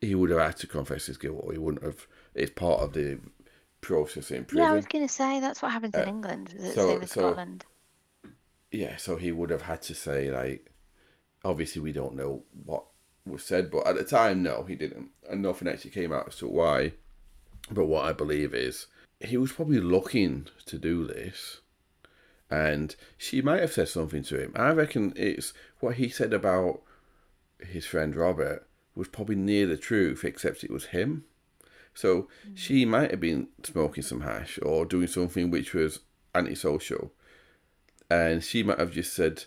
He 0.00 0.14
would 0.14 0.30
have 0.30 0.40
had 0.40 0.56
to 0.58 0.66
confess 0.66 1.06
his 1.06 1.16
guilt, 1.18 1.40
or 1.42 1.52
he 1.52 1.58
wouldn't 1.58 1.82
have. 1.84 2.06
It's 2.34 2.52
part 2.52 2.80
of 2.80 2.92
the 2.92 3.18
process 3.80 4.30
in 4.30 4.44
prison. 4.44 4.64
Yeah, 4.64 4.72
I 4.72 4.74
was 4.76 4.86
gonna 4.86 5.08
say 5.08 5.40
that's 5.40 5.62
what 5.62 5.72
happens 5.72 5.94
in 5.94 6.02
Uh, 6.02 6.06
England. 6.06 6.54
Is 6.56 6.64
it 6.64 6.74
so- 6.74 6.88
same 6.90 7.02
as 7.02 7.10
so- 7.12 7.20
Scotland? 7.20 7.64
yeah, 8.70 8.96
so 8.96 9.16
he 9.16 9.32
would 9.32 9.50
have 9.50 9.62
had 9.62 9.82
to 9.82 9.94
say 9.94 10.30
like, 10.30 10.70
obviously 11.44 11.80
we 11.80 11.92
don't 11.92 12.14
know 12.14 12.44
what 12.64 12.84
was 13.24 13.44
said, 13.44 13.70
but 13.70 13.86
at 13.86 13.96
the 13.96 14.04
time, 14.04 14.42
no, 14.42 14.64
he 14.64 14.74
didn't, 14.74 15.10
and 15.28 15.42
nothing 15.42 15.68
actually 15.68 15.90
came 15.90 16.12
out 16.12 16.28
as 16.28 16.36
to 16.36 16.46
why. 16.48 16.92
But 17.70 17.86
what 17.86 18.04
I 18.04 18.12
believe 18.12 18.54
is 18.54 18.86
he 19.20 19.36
was 19.36 19.52
probably 19.52 19.80
looking 19.80 20.46
to 20.66 20.78
do 20.78 21.06
this, 21.06 21.60
and 22.50 22.94
she 23.16 23.42
might 23.42 23.60
have 23.60 23.72
said 23.72 23.88
something 23.88 24.22
to 24.24 24.40
him. 24.42 24.52
I 24.54 24.70
reckon 24.70 25.12
it's 25.16 25.52
what 25.80 25.96
he 25.96 26.08
said 26.08 26.32
about 26.32 26.82
his 27.60 27.84
friend 27.86 28.14
Robert 28.14 28.67
was 28.98 29.08
probably 29.08 29.36
near 29.36 29.66
the 29.66 29.76
truth, 29.76 30.24
except 30.24 30.64
it 30.64 30.70
was 30.70 30.86
him. 30.86 31.24
So 31.94 32.28
she 32.54 32.84
might 32.84 33.10
have 33.10 33.20
been 33.20 33.48
smoking 33.62 34.02
some 34.02 34.20
hash 34.20 34.58
or 34.62 34.84
doing 34.84 35.06
something 35.08 35.50
which 35.50 35.72
was 35.74 36.00
antisocial 36.34 37.12
and 38.10 38.42
she 38.44 38.62
might 38.62 38.78
have 38.78 38.92
just 38.92 39.12
said 39.12 39.44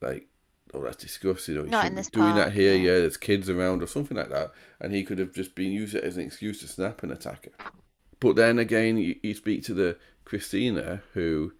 like 0.00 0.26
oh 0.74 0.82
that's 0.82 0.96
disgusting 0.96 1.56
or 1.56 1.64
you 1.64 1.70
Not 1.70 1.86
in 1.86 1.94
this 1.94 2.08
doing 2.08 2.34
that 2.34 2.52
here 2.52 2.74
yeah. 2.74 2.92
yeah 2.92 2.98
there's 3.00 3.16
kids 3.16 3.48
around 3.50 3.82
or 3.82 3.86
something 3.86 4.16
like 4.16 4.30
that 4.30 4.52
and 4.80 4.92
he 4.92 5.04
could 5.04 5.18
have 5.18 5.32
just 5.32 5.54
been 5.54 5.70
used 5.70 5.94
it 5.94 6.02
as 6.04 6.16
an 6.16 6.24
excuse 6.24 6.60
to 6.60 6.68
snap 6.68 7.02
and 7.02 7.12
attack 7.12 7.44
her 7.58 7.70
but 8.18 8.36
then 8.36 8.58
again 8.58 8.96
you, 8.96 9.16
you 9.22 9.34
speak 9.34 9.62
to 9.64 9.74
the 9.74 9.96
christina 10.24 11.02
who 11.14 11.52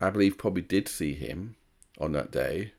i 0.00 0.10
believe 0.10 0.36
probably 0.36 0.62
did 0.62 0.88
see 0.88 1.14
him 1.14 1.56
on 2.00 2.12
that 2.12 2.30
day 2.30 2.72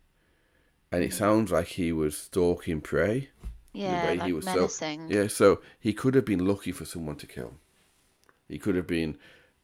and 0.91 1.01
Mm. 1.03 1.07
it 1.07 1.13
sounds 1.13 1.51
like 1.51 1.67
he 1.67 1.91
was 1.91 2.17
stalking 2.17 2.81
prey 2.81 3.29
Yeah, 3.73 4.03
like 4.09 4.23
he 4.23 4.33
was 4.33 4.45
so- 4.45 4.55
menacing. 4.55 5.09
yeah 5.09 5.27
so 5.27 5.61
he 5.79 5.93
could 5.93 6.13
have 6.15 6.25
been 6.25 6.45
lucky 6.45 6.71
for 6.71 6.85
someone 6.85 7.15
to 7.17 7.27
kill 7.27 7.53
he 8.49 8.57
could 8.57 8.75
have 8.75 8.87
been 8.87 9.17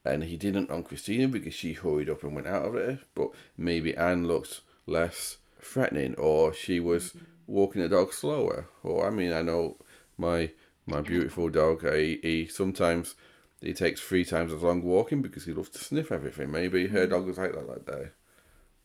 and 0.08 0.24
he 0.24 0.38
didn't 0.38 0.72
on 0.72 0.84
Christina 0.84 1.28
because 1.28 1.54
she 1.54 1.74
hurried 1.74 2.10
up 2.10 2.24
and 2.24 2.34
went 2.34 2.48
out 2.48 2.66
of 2.66 2.76
it. 2.76 3.00
But 3.14 3.30
maybe 3.58 3.96
Anne 3.96 4.28
looked 4.28 4.62
less 4.86 5.38
threatening, 5.60 6.16
or 6.16 6.54
she 6.54 6.80
was 6.80 7.14
walking 7.46 7.82
the 7.82 7.90
dog 7.90 8.14
slower. 8.14 8.68
Or 8.84 9.08
I 9.08 9.10
mean, 9.10 9.34
I 9.34 9.42
know 9.42 9.78
my 10.18 10.52
my 10.86 11.02
beautiful 11.02 11.50
dog. 11.50 11.84
He, 11.84 12.20
he 12.22 12.48
sometimes 12.48 13.16
he 13.62 13.74
takes 13.74 14.02
three 14.02 14.24
times 14.24 14.54
as 14.54 14.64
long 14.64 14.82
walking 14.82 15.22
because 15.22 15.46
he 15.46 15.54
loves 15.54 15.70
to 15.70 15.80
sniff 15.80 16.12
everything. 16.12 16.52
Maybe 16.52 16.88
her 16.88 17.06
mm. 17.06 17.10
dog 17.10 17.26
was 17.26 17.38
like 17.38 17.54
that 17.54 17.68
that 17.68 17.86
day. 17.86 18.10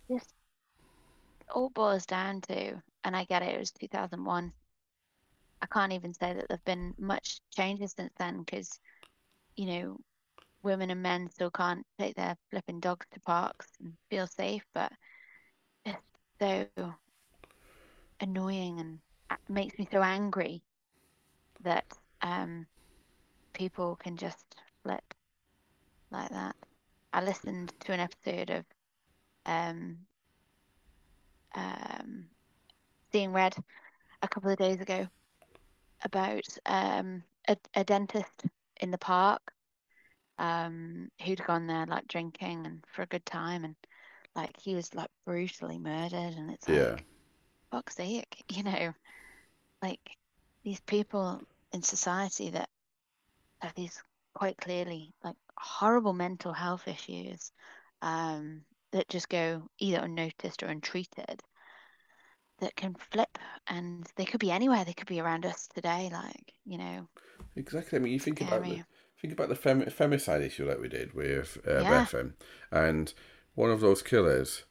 Yes. 0.08 0.26
All 1.54 1.70
boils 1.70 2.06
down 2.06 2.40
to, 2.42 2.82
and 3.04 3.14
I 3.14 3.24
get 3.24 3.42
it, 3.42 3.54
it 3.54 3.58
was 3.58 3.70
2001. 3.72 4.52
I 5.62 5.66
can't 5.66 5.92
even 5.92 6.14
say 6.14 6.34
that 6.34 6.48
there've 6.48 6.64
been 6.64 6.94
much 6.98 7.40
changes 7.56 7.94
since 7.96 8.12
then 8.18 8.40
because, 8.40 8.80
you 9.56 9.66
know, 9.66 10.00
women 10.62 10.90
and 10.90 11.02
men 11.02 11.28
still 11.30 11.50
can't 11.50 11.86
take 11.98 12.16
their 12.16 12.36
flipping 12.50 12.80
dogs 12.80 13.06
to 13.12 13.20
parks 13.20 13.68
and 13.80 13.96
feel 14.10 14.26
safe, 14.26 14.64
but 14.74 14.92
it's 15.84 16.02
so 16.40 16.78
annoying 18.06 18.64
and 18.80 18.98
makes 19.48 19.78
me 19.78 19.86
so 19.90 20.02
angry 20.02 20.62
that 21.62 21.84
um, 22.22 22.66
people 23.54 23.96
can 23.96 24.16
just 24.16 24.56
flip 24.82 25.14
like 26.10 26.30
that. 26.30 26.56
I 27.12 27.22
listened 27.22 27.72
to 27.80 27.92
an 27.92 28.00
episode 28.00 28.50
of 28.50 28.64
um, 29.46 29.98
um, 31.54 32.28
Seeing 33.12 33.32
Red 33.32 33.54
a 34.22 34.28
couple 34.28 34.50
of 34.50 34.58
days 34.58 34.80
ago 34.80 35.08
about 36.04 36.44
um, 36.66 37.22
a, 37.48 37.56
a 37.74 37.84
dentist 37.84 38.44
in 38.80 38.90
the 38.90 38.98
park 38.98 39.40
um, 40.38 41.08
who'd 41.24 41.44
gone 41.44 41.66
there 41.66 41.86
like 41.86 42.06
drinking 42.08 42.66
and 42.66 42.84
for 42.94 43.02
a 43.02 43.06
good 43.06 43.24
time 43.26 43.64
and 43.64 43.76
like 44.34 44.56
he 44.60 44.74
was 44.74 44.94
like 44.94 45.10
brutally 45.26 45.78
murdered 45.78 46.34
and 46.36 46.50
it's 46.50 46.68
like 46.68 46.82
Yeah. 46.82 47.00
fuck's 47.70 47.96
sake 47.96 48.44
you 48.52 48.62
know 48.62 48.92
like 49.82 50.00
these 50.64 50.80
people 50.80 51.40
in 51.72 51.82
society 51.82 52.50
that 52.50 52.68
have 53.60 53.74
these 53.74 54.02
quite 54.34 54.56
clearly 54.58 55.12
like 55.24 55.36
horrible 55.58 56.12
mental 56.12 56.52
health 56.52 56.88
issues 56.88 57.52
um, 58.02 58.62
that 58.92 59.08
just 59.08 59.28
go 59.28 59.62
either 59.78 60.00
unnoticed 60.00 60.62
or 60.62 60.66
untreated 60.66 61.42
that 62.62 62.76
can 62.76 62.94
flip 63.12 63.38
and 63.68 64.08
they 64.16 64.26
could 64.26 64.40
be 64.40 64.52
anywhere 64.52 64.84
they 64.84 64.94
could 64.94 65.08
be 65.08 65.20
around 65.20 65.46
us 65.46 65.68
today 65.74 66.10
like 66.12 66.54
you 66.66 66.78
know 66.78 67.08
Exactly. 67.56 67.96
I 67.98 68.00
mean, 68.02 68.12
you 68.12 68.18
think 68.20 68.40
about 68.40 68.64
the 68.64 68.82
think 69.20 69.32
about 69.32 69.48
the 69.48 69.54
fem- 69.56 69.82
femicide 69.84 70.42
issue 70.42 70.66
that 70.66 70.80
we 70.80 70.88
did 70.88 71.14
with 71.14 71.58
uh, 71.66 71.82
Yeah. 71.82 71.84
Bethan, 71.84 72.34
and 72.70 73.12
one 73.54 73.70
of 73.70 73.80
those 73.80 74.02
killers 74.02 74.64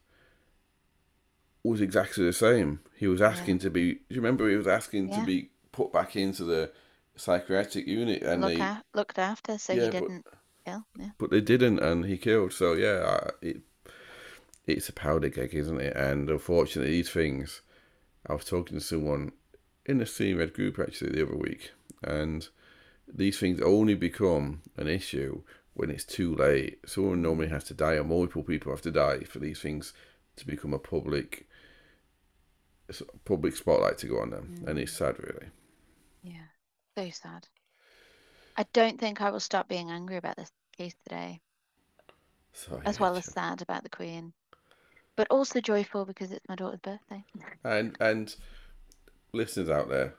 was 1.64 1.80
exactly 1.80 2.24
the 2.24 2.32
same. 2.32 2.80
He 2.96 3.06
was 3.06 3.20
asking 3.22 3.58
to 3.60 3.70
be. 3.70 3.94
Do 3.94 4.00
you 4.10 4.16
remember 4.16 4.48
he 4.48 4.56
was 4.56 4.66
asking 4.66 5.10
Yeah. 5.10 5.20
to 5.20 5.22
be 5.22 5.50
put 5.72 5.92
back 5.92 6.16
into 6.16 6.44
the 6.44 6.72
psychiatric 7.16 7.86
unit, 7.86 8.22
and 8.22 8.42
look 8.42 8.48
they 8.48 8.56
at, 8.60 8.84
looked 8.94 9.18
after 9.18 9.58
so 9.58 9.74
Yeah, 9.74 9.84
he 9.84 9.88
didn't 9.88 10.26
kill 10.66 10.86
yeah 10.98 11.12
but 11.18 11.30
they 11.30 11.40
didn't, 11.40 11.78
and 11.78 12.04
he 12.04 12.16
killed. 12.18 12.52
So 12.52 12.74
yeah, 12.74 13.30
it 13.40 13.62
it's 14.66 14.88
a 14.88 14.92
powder 14.92 15.30
keg, 15.30 15.54
isn't 15.54 15.80
it? 15.80 15.96
And 15.96 16.28
unfortunately, 16.30 16.92
these 16.92 17.10
things. 17.10 17.62
I 18.26 18.34
was 18.34 18.44
talking 18.44 18.78
to 18.78 18.84
someone 18.84 19.32
in 19.84 19.98
the 19.98 20.34
Red 20.34 20.54
group 20.54 20.78
actually 20.78 21.12
the 21.12 21.26
other 21.26 21.36
week, 21.36 21.72
and 22.02 22.48
these 23.12 23.38
things 23.38 23.60
only 23.60 23.94
become 23.94 24.62
an 24.76 24.88
issue 24.88 25.42
when 25.74 25.90
it's 25.90 26.04
too 26.04 26.34
late. 26.34 26.78
Someone 26.86 27.22
normally 27.22 27.48
has 27.48 27.64
to 27.64 27.74
die, 27.74 27.94
or 27.94 28.04
multiple 28.04 28.42
people 28.42 28.72
have 28.72 28.82
to 28.82 28.90
die 28.90 29.20
for 29.24 29.38
these 29.38 29.60
things 29.60 29.92
to 30.36 30.46
become 30.46 30.72
a 30.72 30.78
public 30.78 31.46
public 33.24 33.56
spotlight 33.56 33.98
to 33.98 34.06
go 34.06 34.20
on 34.20 34.30
them, 34.30 34.64
and 34.66 34.78
it's 34.78 34.92
sad, 34.92 35.18
really. 35.18 35.46
Yeah. 36.22 36.46
So 36.96 37.08
sad. 37.10 37.48
I 38.56 38.66
don't 38.72 39.00
think 39.00 39.22
I 39.22 39.30
will 39.30 39.40
stop 39.40 39.66
being 39.66 39.90
angry 39.90 40.16
about 40.16 40.36
this 40.36 40.52
case 40.76 40.94
today, 41.04 41.40
Sorry, 42.52 42.82
as 42.84 43.00
well 43.00 43.16
as 43.16 43.24
sad 43.24 43.62
about 43.62 43.82
the 43.82 43.88
Queen, 43.88 44.34
but 45.16 45.26
also 45.30 45.60
joyful 45.60 46.04
because 46.04 46.32
it's 46.32 46.48
my 46.48 46.54
daughter's 46.54 46.80
birthday. 46.80 47.24
And 47.64 47.96
and 48.00 48.34
listeners 49.32 49.68
out 49.68 49.88
there, 49.88 50.14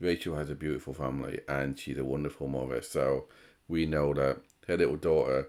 Rachel 0.00 0.36
has 0.36 0.50
a 0.50 0.54
beautiful 0.54 0.94
family 0.94 1.40
and 1.48 1.78
she's 1.78 1.98
a 1.98 2.04
wonderful 2.04 2.48
mother. 2.48 2.82
So 2.82 3.26
we 3.66 3.86
know 3.86 4.14
that 4.14 4.38
her 4.66 4.76
little 4.76 4.96
daughter, 4.96 5.48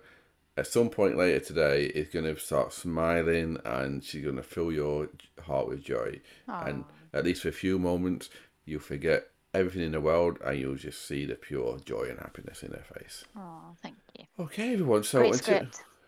at 0.58 0.68
some 0.68 0.90
point 0.90 1.18
later 1.18 1.40
today, 1.40 1.86
is 1.86 2.10
going 2.10 2.26
to 2.26 2.40
start 2.40 2.74
smiling 2.74 3.58
and 3.66 4.04
she's 4.04 4.24
going 4.24 4.36
to 4.38 4.44
fill 4.44 4.72
your 4.72 5.10
heart 5.44 5.68
with 5.68 5.84
joy. 5.84 6.22
And 6.48 6.86
at 7.14 7.26
least 7.26 7.44
for 7.44 7.50
a 7.50 7.54
few 7.54 7.80
moments, 7.80 8.30
you'll 8.66 8.82
forget 8.82 9.28
everything 9.54 9.82
in 9.82 9.94
the 9.94 10.02
world 10.02 10.38
and 10.46 10.60
you'll 10.60 10.76
just 10.76 11.08
see 11.08 11.26
the 11.26 11.36
pure 11.36 11.80
joy 11.84 12.04
and 12.10 12.20
happiness 12.20 12.64
in 12.64 12.72
her 12.72 12.84
face. 13.00 13.26
Oh, 13.36 13.76
thank 13.82 13.96
you. 14.18 14.26
Okay, 14.40 14.74
everyone. 14.74 15.04
So 15.04 15.32
until, 15.32 15.68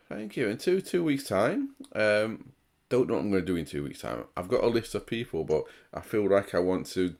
thank 0.09 0.37
you. 0.37 0.47
In 0.47 0.57
two 0.57 0.81
two 0.81 1.03
weeks' 1.03 1.23
time, 1.23 1.75
um, 1.95 2.51
don't 2.91 3.07
know 3.07 3.15
what 3.15 3.21
I'm 3.21 3.31
going 3.31 3.43
to 3.43 3.47
do 3.47 3.55
in 3.55 3.65
two 3.65 3.83
weeks' 3.83 4.01
time. 4.01 4.25
I've 4.37 4.49
got 4.49 4.63
a 4.63 4.67
list 4.67 4.93
of 4.93 5.07
people, 5.07 5.43
but 5.43 5.63
I 5.93 6.01
feel 6.01 6.29
like 6.29 6.53
I 6.53 6.59
want 6.59 6.85
to 6.87 7.15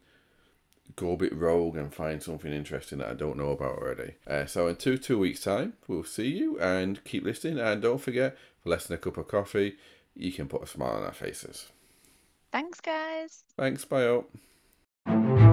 go 0.97 1.13
a 1.13 1.17
bit 1.17 1.34
rogue 1.34 1.78
and 1.78 1.93
find 1.93 2.22
something 2.22 2.51
interesting 2.51 2.99
that 2.99 3.07
I 3.07 3.13
don't 3.13 3.38
know 3.38 3.51
about 3.51 3.78
already. 3.78 4.15
Uh, 4.28 4.45
so 4.45 4.67
in 4.67 4.76
two 4.76 4.97
two 4.97 5.17
weeks' 5.17 5.41
time, 5.41 5.74
we'll 5.88 6.03
see 6.03 6.28
you 6.28 6.59
and 6.59 7.03
keep 7.05 7.24
listening. 7.24 7.59
And 7.59 7.82
don't 7.82 8.01
forget, 8.01 8.38
for 8.61 8.69
less 8.69 8.88
than 8.88 8.95
a 8.95 8.99
cup 8.99 9.17
of 9.17 9.28
coffee, 9.28 9.78
you 10.15 10.32
can 10.32 10.47
put 10.47 10.63
a 10.63 10.67
smile 10.67 10.91
on 10.91 11.03
our 11.03 11.13
faces. 11.13 11.69
Thanks, 12.51 12.82
guys. 12.82 13.43
Thanks. 13.57 13.86
Bye. 13.86 14.07
Out. 14.07 15.49